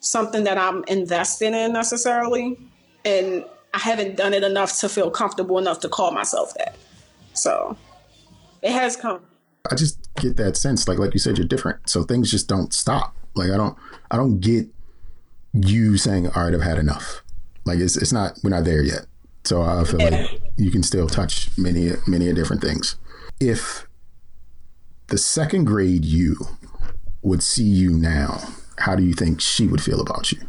something 0.00 0.44
that 0.44 0.56
I'm 0.56 0.84
invested 0.84 1.52
in 1.52 1.72
necessarily, 1.72 2.58
and 3.04 3.44
I 3.74 3.78
haven't 3.78 4.16
done 4.16 4.34
it 4.34 4.44
enough 4.44 4.78
to 4.80 4.88
feel 4.88 5.10
comfortable 5.10 5.58
enough 5.58 5.80
to 5.80 5.88
call 5.88 6.12
myself 6.12 6.54
that. 6.54 6.76
So 7.34 7.76
it 8.62 8.72
has 8.72 8.96
come. 8.96 9.22
I 9.70 9.74
just 9.74 9.98
get 10.16 10.36
that 10.36 10.56
sense, 10.56 10.86
like 10.86 10.98
like 10.98 11.12
you 11.12 11.20
said, 11.20 11.38
you're 11.38 11.46
different, 11.46 11.88
so 11.88 12.04
things 12.04 12.30
just 12.30 12.48
don't 12.48 12.72
stop. 12.72 13.16
Like 13.34 13.50
I 13.50 13.56
don't, 13.56 13.76
I 14.10 14.16
don't 14.16 14.40
get 14.40 14.66
you 15.52 15.96
saying, 15.96 16.28
"All 16.28 16.44
right, 16.44 16.54
I've 16.54 16.62
had 16.62 16.78
enough." 16.78 17.22
Like 17.64 17.78
it's 17.78 17.96
it's 17.96 18.12
not, 18.12 18.38
we're 18.42 18.50
not 18.50 18.64
there 18.64 18.82
yet. 18.82 19.06
So 19.44 19.62
I 19.62 19.84
feel 19.84 20.00
yeah. 20.00 20.10
like 20.10 20.42
you 20.56 20.70
can 20.70 20.82
still 20.82 21.08
touch 21.08 21.50
many 21.56 21.92
many 22.06 22.32
different 22.32 22.62
things. 22.62 22.96
If 23.40 23.86
the 25.08 25.18
second 25.18 25.64
grade 25.64 26.04
you 26.04 26.36
would 27.22 27.42
see 27.42 27.64
you 27.64 27.90
now, 27.90 28.40
how 28.78 28.96
do 28.96 29.02
you 29.02 29.12
think 29.12 29.40
she 29.40 29.66
would 29.66 29.82
feel 29.82 30.00
about 30.00 30.32
you? 30.32 30.40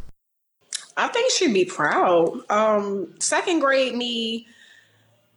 I 0.98 1.08
think 1.08 1.32
she'd 1.32 1.54
be 1.54 1.66
proud. 1.66 2.42
Um, 2.50 3.14
second 3.20 3.60
grade 3.60 3.96
me, 3.96 4.48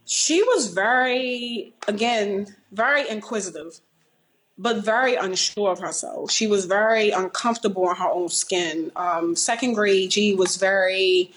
she 0.05 0.43
was 0.43 0.73
very, 0.73 1.75
again, 1.89 2.55
very 2.73 3.09
inquisitive, 3.09 3.81
but 4.57 4.85
very 4.85 5.15
unsure 5.17 5.71
of 5.71 5.81
herself. 5.81 6.31
She 6.31 6.47
was 6.47 6.67
very 6.67 7.11
uncomfortable 7.11 7.89
in 7.91 7.97
her 7.97 8.09
own 8.09 8.29
skin. 8.29 8.93
Um, 8.97 9.35
second 9.37 9.75
grade 9.75 10.11
G 10.11 10.35
was 10.35 10.57
very 10.57 11.33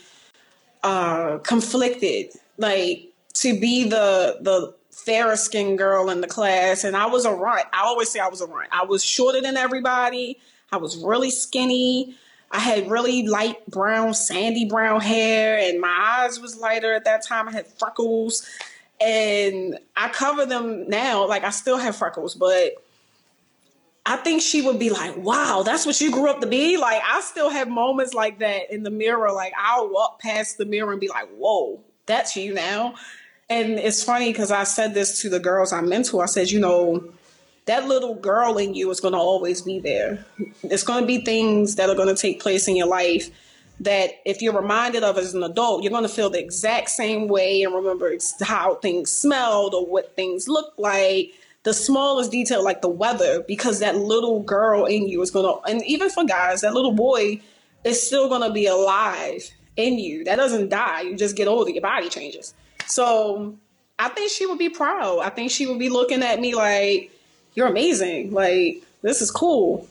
uh, 0.84 1.39
conflicted, 1.39 2.32
like 2.58 3.12
to 3.36 3.60
be 3.60 3.84
the 3.84 4.38
the 4.41 4.73
fairer 4.91 5.36
skinned 5.36 5.77
girl 5.77 6.10
in 6.10 6.21
the 6.21 6.27
class, 6.27 6.84
and 6.84 6.95
I 6.95 7.08
was 7.08 7.25
a 7.25 7.32
runt. 7.32 7.65
I 7.73 7.82
always 7.82 8.10
say 8.10 8.19
I 8.19 8.27
was 8.27 8.41
a 8.41 8.47
runt. 8.47 8.69
I 8.71 8.86
was 8.86 9.03
shorter 9.03 9.41
than 9.41 9.58
everybody. 9.58 10.39
I 10.71 10.77
was 10.77 10.97
really 10.97 11.32
skinny. 11.32 12.15
I 12.51 12.60
had 12.60 12.89
really 12.89 13.27
light 13.27 13.65
brown, 13.67 14.13
sandy 14.13 14.65
brown 14.65 15.01
hair, 15.01 15.58
and 15.58 15.82
my 15.82 16.21
eyes 16.21 16.39
was 16.39 16.58
lighter 16.58 16.93
at 16.93 17.03
that 17.06 17.25
time. 17.25 17.49
I 17.49 17.51
had 17.51 17.67
freckles 17.67 18.47
and 18.99 19.77
I 19.95 20.10
cover 20.10 20.45
them 20.45 20.88
now. 20.88 21.27
Like 21.27 21.43
I 21.43 21.49
still 21.49 21.77
have 21.77 21.95
freckles, 21.95 22.36
but 22.36 22.73
I 24.10 24.15
think 24.15 24.41
she 24.41 24.62
would 24.62 24.80
be 24.80 24.89
like, 24.89 25.17
"Wow, 25.17 25.63
that's 25.63 25.86
what 25.86 26.00
you 26.00 26.12
grew 26.12 26.30
up 26.30 26.39
to 26.39 26.48
be." 26.48 26.78
Like 26.78 27.02
I 27.06 27.20
still 27.22 27.50
have 27.50 27.67
moments 27.67 28.13
like 28.13 28.39
that 28.39 28.74
in 28.74 28.84
the 28.84 28.89
mirror. 28.89 29.32
Like 29.34 29.54
I'll 29.58 29.89
walk 29.89 30.20
past 30.22 30.58
the 30.58 30.65
mirror 30.65 30.91
and 30.91 31.02
be 31.02 31.10
like, 31.10 31.28
"Whoa, 31.36 31.82
that's 32.06 32.36
you 32.38 32.54
now." 32.54 32.96
And 33.50 33.74
it's 33.74 34.04
funny 34.04 34.32
because 34.32 34.50
I 34.50 34.63
said 34.63 34.93
this 34.93 35.22
to 35.22 35.30
the 35.30 35.39
girls 35.39 35.74
I 35.74 35.82
mentor. 35.82 36.24
I 36.24 36.28
said, 36.28 36.50
"You 36.50 36.60
know." 36.60 37.13
That 37.65 37.86
little 37.86 38.15
girl 38.15 38.58
in 38.58 38.76
you 38.76 38.89
is 38.91 39.02
going 39.02 39.12
to 39.12 39.20
always 39.20 39.62
be 39.62 39.82
there. 39.82 40.26
It's 40.63 40.84
going 40.84 41.02
to 41.02 41.06
be 41.06 41.17
things 41.26 41.76
that 41.76 41.89
are 41.89 41.96
going 41.96 42.08
to 42.08 42.15
take 42.15 42.39
place 42.39 42.65
in 42.70 42.78
your 42.78 42.88
life 42.88 43.30
that 43.82 44.12
if 44.26 44.41
you're 44.41 44.56
reminded 44.56 45.04
of 45.04 45.17
as 45.17 45.34
an 45.34 45.43
adult, 45.43 45.84
you're 45.84 45.91
going 45.91 46.04
to 46.04 46.10
feel 46.10 46.30
the 46.30 46.39
exact 46.39 46.89
same 46.89 47.28
way 47.28 47.63
and 47.63 47.76
remember 47.76 48.15
how 48.41 48.76
things 48.76 49.12
smelled 49.12 49.74
or 49.74 49.86
what 49.86 50.15
things 50.15 50.48
looked 50.48 50.80
like. 50.80 51.34
The 51.67 51.73
smallest 51.73 52.32
detail, 52.32 52.63
like 52.63 52.82
the 52.82 52.88
weather, 52.88 53.43
because 53.45 53.80
that 53.80 53.97
little 53.97 54.41
girl 54.41 54.86
in 54.86 55.10
you 55.10 55.21
is 55.21 55.32
to, 55.32 55.60
and 55.67 55.84
even 55.84 56.10
for 56.10 56.23
guys, 56.23 56.62
that 56.62 56.73
little 56.73 56.93
boy 56.93 57.41
is 57.84 58.01
still 58.01 58.30
to 58.39 58.49
be 58.51 58.67
alive 58.67 59.51
in 59.75 59.99
you. 59.99 60.23
That 60.23 60.38
doesn't 60.38 60.69
die. 60.69 61.01
You 61.01 61.17
just 61.17 61.36
get 61.36 61.49
older, 61.49 61.69
your 61.69 61.82
body 61.82 62.08
changes. 62.08 62.53
So 62.86 63.58
I 63.99 64.08
think 64.08 64.32
she 64.32 64.45
would 64.45 64.58
be 64.58 64.69
proud. 64.69 65.19
I 65.19 65.30
think 65.30 65.51
she 65.51 65.65
would 65.65 65.77
be 65.77 65.89
looking 65.89 66.23
at 66.23 66.39
me 66.39 66.56
like, 66.56 67.12
you're 67.53 67.67
amazing. 67.67 68.32
Like, 68.32 68.82
this 69.01 69.21
is 69.21 69.30
cool. 69.30 69.89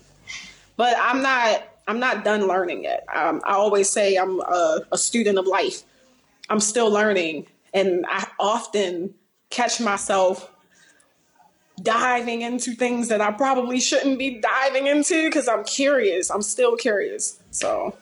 But 0.79 0.97
I'm 0.99 1.21
not 1.21 1.63
I'm 1.87 2.01
not 2.01 2.25
done 2.25 2.49
learning 2.49 2.85
yet. 2.85 3.05
Um, 3.15 3.43
I 3.45 3.53
always 3.53 3.91
say 3.91 4.17
I'm 4.17 4.41
a, 4.41 4.81
a 4.93 4.97
student 4.97 5.37
of 5.37 5.47
life. 5.47 5.83
I'm 6.49 6.61
still 6.61 6.91
learning, 6.91 7.49
and 7.75 8.07
I 8.09 8.27
often 8.41 9.13
catch 9.51 9.79
myself 9.79 10.51
diving 11.83 12.43
into 12.43 12.75
things 12.75 13.09
that 13.09 13.21
I 13.21 13.33
probably 13.33 13.81
shouldn't 13.81 14.19
be 14.19 14.41
diving 14.41 14.87
into 14.87 15.29
because 15.29 15.49
I'm 15.49 15.65
curious. 15.65 16.31
I'm 16.31 16.43
still 16.43 16.77
curious. 16.77 17.41
So 17.51 17.97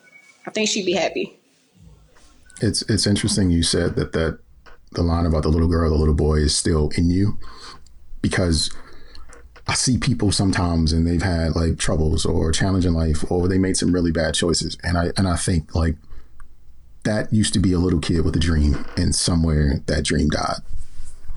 I 0.47 0.51
think 0.51 0.69
she'd 0.69 0.85
be 0.85 0.93
happy. 0.93 1.37
It's 2.61 2.83
it's 2.83 3.05
interesting 3.05 3.51
you 3.51 3.63
said 3.63 3.95
that 3.95 4.13
that 4.13 4.39
the 4.91 5.03
line 5.03 5.25
about 5.25 5.43
the 5.43 5.49
little 5.49 5.67
girl, 5.67 5.89
the 5.89 5.97
little 5.97 6.13
boy 6.13 6.35
is 6.35 6.55
still 6.55 6.89
in 6.95 7.09
you 7.09 7.37
because 8.21 8.73
I 9.67 9.73
see 9.73 9.97
people 9.97 10.31
sometimes 10.31 10.93
and 10.93 11.05
they've 11.05 11.21
had 11.21 11.55
like 11.55 11.77
troubles 11.77 12.25
or 12.25 12.51
challenge 12.51 12.85
in 12.85 12.93
life 12.93 13.29
or 13.29 13.47
they 13.47 13.57
made 13.57 13.77
some 13.77 13.91
really 13.91 14.11
bad 14.11 14.35
choices. 14.35 14.77
And 14.83 14.97
I 14.97 15.11
and 15.17 15.27
I 15.27 15.35
think 15.35 15.75
like 15.75 15.95
that 17.03 17.31
used 17.31 17.53
to 17.53 17.59
be 17.59 17.73
a 17.73 17.79
little 17.79 17.99
kid 17.99 18.23
with 18.23 18.35
a 18.35 18.39
dream 18.39 18.85
and 18.97 19.13
somewhere 19.13 19.81
that 19.87 20.05
dream 20.05 20.29
died. 20.29 20.59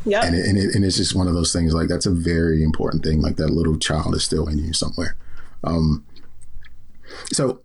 Yeah. 0.05 0.25
And, 0.25 0.35
it, 0.35 0.47
and, 0.47 0.59
it, 0.59 0.75
and 0.75 0.85
it's 0.85 0.97
just 0.97 1.15
one 1.15 1.29
of 1.29 1.35
those 1.35 1.53
things 1.53 1.75
like 1.75 1.89
that's 1.89 2.07
a 2.07 2.11
very 2.11 2.63
important 2.63 3.05
thing. 3.05 3.21
Like 3.21 3.37
that 3.37 3.51
little 3.51 3.79
child 3.79 4.15
is 4.15 4.25
still 4.25 4.49
in 4.49 4.59
you 4.59 4.73
somewhere. 4.73 5.17
Um, 5.65 6.05
so 7.33 7.61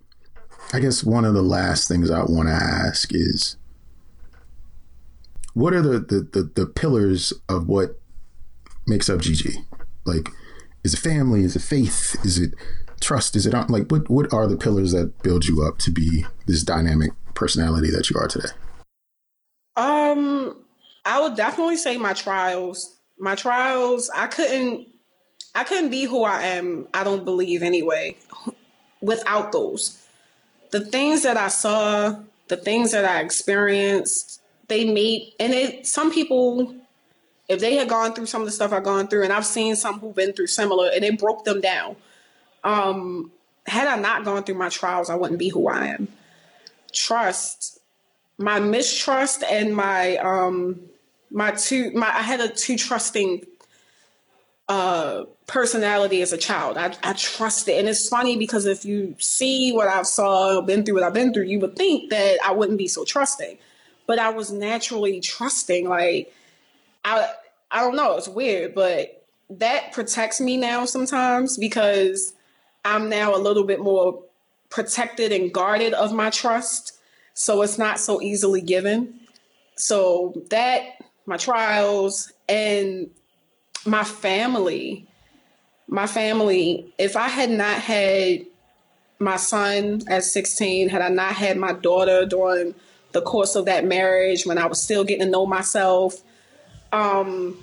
I 0.73 0.79
guess 0.79 1.03
one 1.03 1.25
of 1.25 1.33
the 1.33 1.43
last 1.43 1.87
things 1.87 2.09
I 2.09 2.23
want 2.23 2.47
to 2.49 2.53
ask 2.53 3.13
is 3.13 3.57
what 5.53 5.73
are 5.73 5.81
the, 5.81 5.99
the, 5.99 6.27
the, 6.31 6.51
the 6.55 6.65
pillars 6.65 7.33
of 7.47 7.67
what 7.67 7.99
makes 8.87 9.09
up 9.09 9.21
Gigi? 9.21 9.59
Like, 10.05 10.29
is 10.83 10.93
it 10.93 10.99
family? 10.99 11.43
Is 11.43 11.55
it 11.55 11.61
faith? 11.61 12.15
Is 12.25 12.39
it 12.39 12.53
trust? 12.99 13.35
Is 13.35 13.45
it 13.45 13.53
like 13.69 13.91
what 13.91 14.09
what 14.09 14.33
are 14.33 14.47
the 14.47 14.57
pillars 14.57 14.91
that 14.91 15.21
build 15.23 15.45
you 15.45 15.63
up 15.63 15.77
to 15.79 15.91
be 15.91 16.25
this 16.47 16.63
dynamic 16.63 17.11
personality 17.35 17.91
that 17.91 18.09
you 18.09 18.17
are 18.17 18.27
today? 18.27 18.49
Um, 19.75 20.62
I 21.05 21.21
would 21.21 21.35
definitely 21.35 21.77
say 21.77 21.97
my 21.97 22.13
trials. 22.13 22.97
My 23.19 23.35
trials, 23.35 24.09
I 24.13 24.27
couldn't 24.27 24.87
I 25.55 25.63
couldn't 25.63 25.91
be 25.91 26.05
who 26.05 26.23
I 26.23 26.41
am, 26.43 26.87
I 26.93 27.03
don't 27.03 27.23
believe 27.23 27.61
anyway, 27.61 28.17
without 29.01 29.51
those. 29.51 30.03
The 30.71 30.79
things 30.79 31.21
that 31.23 31.37
I 31.37 31.49
saw, 31.49 32.15
the 32.47 32.57
things 32.57 32.91
that 32.91 33.05
I 33.05 33.21
experienced, 33.21 34.41
they 34.67 34.91
made 34.91 35.33
and 35.39 35.53
it 35.53 35.85
some 35.85 36.11
people 36.11 36.75
if 37.47 37.59
they 37.59 37.75
had 37.75 37.89
gone 37.89 38.13
through 38.13 38.25
some 38.25 38.41
of 38.41 38.47
the 38.47 38.51
stuff 38.51 38.71
I've 38.71 38.83
gone 38.83 39.07
through, 39.07 39.23
and 39.23 39.33
I've 39.33 39.45
seen 39.45 39.75
some 39.75 39.99
who've 39.99 40.15
been 40.15 40.33
through 40.33 40.47
similar, 40.47 40.89
and 40.93 41.03
it 41.03 41.19
broke 41.19 41.43
them 41.43 41.61
down. 41.61 41.95
Um, 42.63 43.31
had 43.65 43.87
I 43.87 43.99
not 43.99 44.23
gone 44.23 44.43
through 44.43 44.55
my 44.55 44.69
trials, 44.69 45.09
I 45.09 45.15
wouldn't 45.15 45.39
be 45.39 45.49
who 45.49 45.67
I 45.67 45.87
am. 45.87 46.07
Trust, 46.93 47.79
my 48.37 48.59
mistrust, 48.59 49.43
and 49.43 49.75
my 49.75 50.17
um, 50.17 50.79
my 51.33 51.51
two, 51.51 51.91
my 51.91 52.07
I 52.07 52.21
had 52.21 52.39
a 52.39 52.49
too 52.49 52.77
trusting 52.77 53.45
uh 54.69 55.25
personality 55.45 56.21
as 56.21 56.31
a 56.31 56.37
child. 56.37 56.77
I, 56.77 56.95
I 57.03 57.13
trust 57.13 57.67
it. 57.67 57.79
And 57.79 57.89
it's 57.89 58.07
funny 58.07 58.37
because 58.37 58.65
if 58.65 58.85
you 58.85 59.15
see 59.19 59.73
what 59.73 59.89
I've 59.89 60.07
saw, 60.07 60.61
been 60.61 60.85
through 60.85 60.95
what 60.95 61.03
I've 61.03 61.13
been 61.13 61.33
through, 61.33 61.43
you 61.43 61.59
would 61.59 61.75
think 61.75 62.09
that 62.11 62.37
I 62.45 62.53
wouldn't 62.53 62.77
be 62.77 62.87
so 62.87 63.03
trusting. 63.03 63.57
But 64.07 64.19
I 64.19 64.29
was 64.29 64.51
naturally 64.51 65.19
trusting. 65.19 65.89
Like 65.89 66.33
I 67.03 67.29
I 67.71 67.81
don't 67.81 67.95
know, 67.95 68.15
it's 68.15 68.27
weird, 68.27 68.75
but 68.75 69.25
that 69.49 69.91
protects 69.91 70.39
me 70.39 70.57
now 70.57 70.85
sometimes 70.85 71.57
because 71.57 72.33
I'm 72.85 73.09
now 73.09 73.35
a 73.35 73.37
little 73.37 73.63
bit 73.63 73.79
more 73.79 74.23
protected 74.69 75.31
and 75.31 75.53
guarded 75.53 75.93
of 75.93 76.13
my 76.13 76.29
trust. 76.29 76.97
So 77.33 77.61
it's 77.61 77.77
not 77.77 77.99
so 77.99 78.21
easily 78.21 78.61
given. 78.61 79.19
So 79.75 80.43
that, 80.49 81.02
my 81.25 81.37
trials, 81.37 82.31
and 82.49 83.09
my 83.85 84.03
family, 84.03 85.07
my 85.87 86.07
family, 86.07 86.93
if 86.97 87.15
I 87.15 87.27
had 87.27 87.49
not 87.49 87.77
had 87.77 88.45
my 89.19 89.37
son 89.37 90.01
at 90.07 90.23
16, 90.23 90.89
had 90.89 91.01
I 91.01 91.09
not 91.09 91.33
had 91.33 91.57
my 91.57 91.73
daughter 91.73 92.25
during 92.25 92.75
the 93.11 93.21
course 93.21 93.55
of 93.55 93.65
that 93.65 93.85
marriage 93.85 94.45
when 94.45 94.57
I 94.57 94.65
was 94.65 94.81
still 94.81 95.03
getting 95.03 95.25
to 95.25 95.31
know 95.31 95.45
myself, 95.45 96.21
um, 96.91 97.57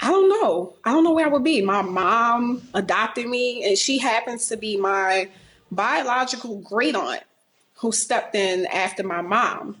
I 0.00 0.10
don't 0.10 0.28
know. 0.28 0.74
I 0.84 0.92
don't 0.92 1.04
know 1.04 1.12
where 1.12 1.26
I 1.26 1.28
would 1.28 1.44
be. 1.44 1.62
My 1.62 1.82
mom 1.82 2.62
adopted 2.74 3.26
me, 3.26 3.64
and 3.64 3.76
she 3.76 3.98
happens 3.98 4.46
to 4.46 4.56
be 4.56 4.76
my 4.76 5.28
biological 5.70 6.60
great 6.60 6.96
aunt 6.96 7.22
who 7.74 7.92
stepped 7.92 8.34
in 8.34 8.66
after 8.66 9.02
my 9.02 9.20
mom. 9.20 9.76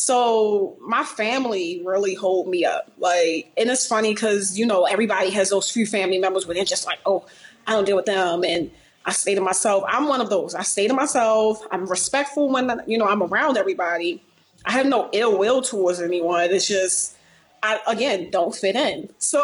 So 0.00 0.76
my 0.80 1.02
family 1.02 1.82
really 1.84 2.14
hold 2.14 2.46
me 2.46 2.64
up. 2.64 2.92
Like, 2.98 3.50
and 3.56 3.68
it's 3.68 3.84
funny 3.84 4.14
because, 4.14 4.56
you 4.56 4.64
know, 4.64 4.84
everybody 4.84 5.30
has 5.30 5.50
those 5.50 5.68
few 5.72 5.86
family 5.86 6.18
members 6.18 6.46
where 6.46 6.54
they're 6.54 6.64
just 6.64 6.86
like, 6.86 7.00
oh, 7.04 7.26
I 7.66 7.72
don't 7.72 7.84
deal 7.84 7.96
with 7.96 8.06
them. 8.06 8.44
And 8.44 8.70
I 9.04 9.10
say 9.10 9.34
to 9.34 9.40
myself. 9.40 9.82
I'm 9.88 10.06
one 10.06 10.20
of 10.20 10.30
those. 10.30 10.54
I 10.54 10.62
say 10.62 10.86
to 10.86 10.94
myself. 10.94 11.66
I'm 11.72 11.86
respectful 11.86 12.48
when, 12.48 12.80
you 12.86 12.96
know, 12.96 13.06
I'm 13.06 13.24
around 13.24 13.56
everybody. 13.56 14.22
I 14.64 14.70
have 14.70 14.86
no 14.86 15.10
ill 15.12 15.36
will 15.36 15.62
towards 15.62 16.00
anyone. 16.00 16.48
It's 16.52 16.68
just, 16.68 17.16
I, 17.60 17.80
again, 17.88 18.30
don't 18.30 18.54
fit 18.54 18.76
in. 18.76 19.10
So 19.18 19.40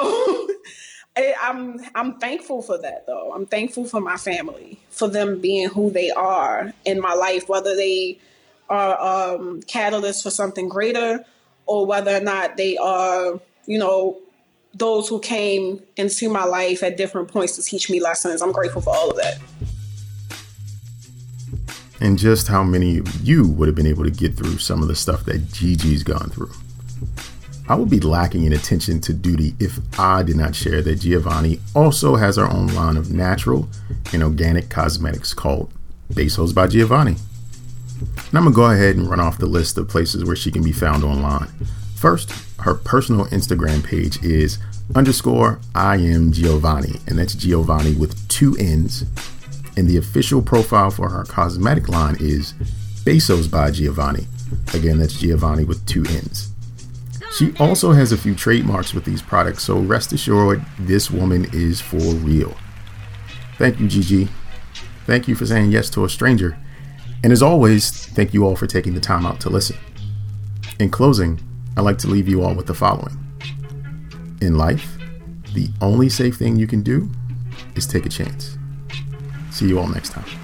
I, 1.17 1.35
I'm, 1.43 1.81
I'm 1.97 2.21
thankful 2.21 2.63
for 2.63 2.79
that 2.79 3.09
though. 3.09 3.33
I'm 3.35 3.47
thankful 3.47 3.87
for 3.87 4.01
my 4.01 4.17
family, 4.17 4.79
for 4.91 5.09
them 5.09 5.41
being 5.41 5.69
who 5.69 5.91
they 5.91 6.13
are 6.13 6.73
in 6.85 7.01
my 7.01 7.15
life, 7.15 7.49
whether 7.49 7.75
they, 7.75 8.21
are 8.69 9.35
um, 9.35 9.61
catalysts 9.63 10.23
for 10.23 10.31
something 10.31 10.69
greater 10.69 11.25
or 11.67 11.87
whether 11.87 12.17
or 12.17 12.21
not 12.21 12.57
they 12.57 12.77
are, 12.77 13.41
you 13.67 13.79
know, 13.79 14.19
those 14.75 15.09
who 15.09 15.21
came 15.21 15.81
into 15.97 16.29
my 16.29 16.45
life 16.45 16.83
at 16.83 16.97
different 16.97 17.29
points 17.29 17.57
to 17.57 17.63
teach 17.63 17.89
me 17.89 18.01
lessons. 18.01 18.43
I'm 18.43 18.53
grateful 18.53 18.83
for 18.83 18.95
all 18.95 19.11
of 19.11 19.17
that. 19.17 19.39
And 22.01 22.19
just 22.19 22.49
how 22.49 22.65
many 22.65 22.99
of 22.99 23.21
you 23.23 23.49
would 23.49 23.69
have 23.69 23.77
been 23.77 23.87
able 23.87 24.05
to 24.05 24.11
get 24.11 24.37
through 24.37 24.59
some 24.59 24.83
of 24.83 24.89
the 24.89 24.97
stuff 24.97 25.25
that 25.27 25.53
Gigi's 25.53 26.03
gone 26.03 26.29
through. 26.31 26.51
I 27.67 27.77
would 27.77 27.89
be 27.89 28.01
lacking 28.01 28.45
in 28.45 28.53
attention 28.53 29.01
to 29.03 29.15
duty 29.15 29.55
if 29.59 29.79
I 29.99 30.23
did 30.23 30.37
not 30.37 30.55
share 30.55 30.83
that 30.83 30.97
Giovanni 30.97 31.61
also 31.75 32.17
has 32.17 32.37
her 32.37 32.47
own 32.47 32.67
line 32.69 32.99
of 32.99 33.11
natural 33.11 33.69
and 34.13 34.23
organic 34.23 34.69
cosmetics 34.69 35.33
called 35.33 35.73
Besos 36.13 36.55
by 36.55 36.67
Giovanni. 36.67 37.17
And 38.17 38.39
I'm 38.39 38.45
gonna 38.45 38.55
go 38.55 38.71
ahead 38.71 38.97
and 38.97 39.09
run 39.09 39.21
off 39.21 39.39
the 39.39 39.47
list 39.47 39.79
of 39.79 39.89
places 39.89 40.25
where 40.25 40.37
she 40.37 40.51
can 40.51 40.63
be 40.63 40.73
found 40.73 41.05
online. 41.05 41.49
First, 41.95 42.31
her 42.61 42.75
personal 42.75 43.27
Instagram 43.27 43.85
page 43.85 44.23
is 44.23 44.59
underscore 44.95 45.61
I 45.75 45.97
am 45.97 46.33
Giovanni, 46.33 47.01
and 47.07 47.19
that's 47.19 47.35
Giovanni 47.35 47.95
with 47.95 48.29
two 48.29 48.57
N's. 48.59 49.05
And 49.77 49.89
the 49.89 49.97
official 49.97 50.43
profile 50.43 50.91
for 50.91 51.09
her 51.09 51.25
cosmetic 51.25 51.89
line 51.89 52.17
is 52.21 52.53
Besos 53.05 53.51
by 53.51 53.71
Giovanni. 53.71 54.27
Again, 54.73 54.99
that's 54.99 55.19
Giovanni 55.19 55.65
with 55.65 55.85
two 55.87 56.05
N's. 56.09 56.51
She 57.37 57.53
also 57.59 57.93
has 57.93 58.13
a 58.13 58.17
few 58.17 58.35
trademarks 58.35 58.95
with 58.95 59.05
these 59.05 59.21
products, 59.21 59.65
so 59.65 59.79
rest 59.79 60.13
assured, 60.13 60.65
this 60.79 61.11
woman 61.11 61.47
is 61.53 61.81
for 61.81 61.99
real. 61.99 62.57
Thank 63.59 63.81
you, 63.81 63.89
Gigi. 63.89 64.29
Thank 65.07 65.27
you 65.27 65.35
for 65.35 65.45
saying 65.45 65.73
yes 65.73 65.91
to 65.91 66.05
a 66.05 66.09
stranger. 66.09 66.57
And 67.25 67.33
as 67.33 67.43
always, 67.43 67.91
thank 67.91 68.35
you 68.35 68.45
all 68.45 68.55
for 68.55 68.67
taking 68.67 68.93
the 68.93 69.01
time 69.01 69.25
out 69.25 69.41
to 69.41 69.49
listen. 69.49 69.79
In 70.79 70.91
closing, 70.91 71.41
I'd 71.75 71.81
like 71.81 71.97
to 71.99 72.07
leave 72.07 72.29
you 72.29 72.43
all 72.43 72.55
with 72.55 72.67
the 72.67 72.75
following 72.75 73.17
In 74.43 74.59
life, 74.59 74.99
the 75.55 75.71
only 75.81 76.11
safe 76.11 76.37
thing 76.37 76.57
you 76.57 76.67
can 76.67 76.83
do 76.83 77.11
is 77.77 77.87
take 77.87 78.05
a 78.05 78.11
chance. 78.11 78.59
See 79.51 79.67
you 79.67 79.79
all 79.79 79.89
next 79.89 80.11
time. 80.11 80.44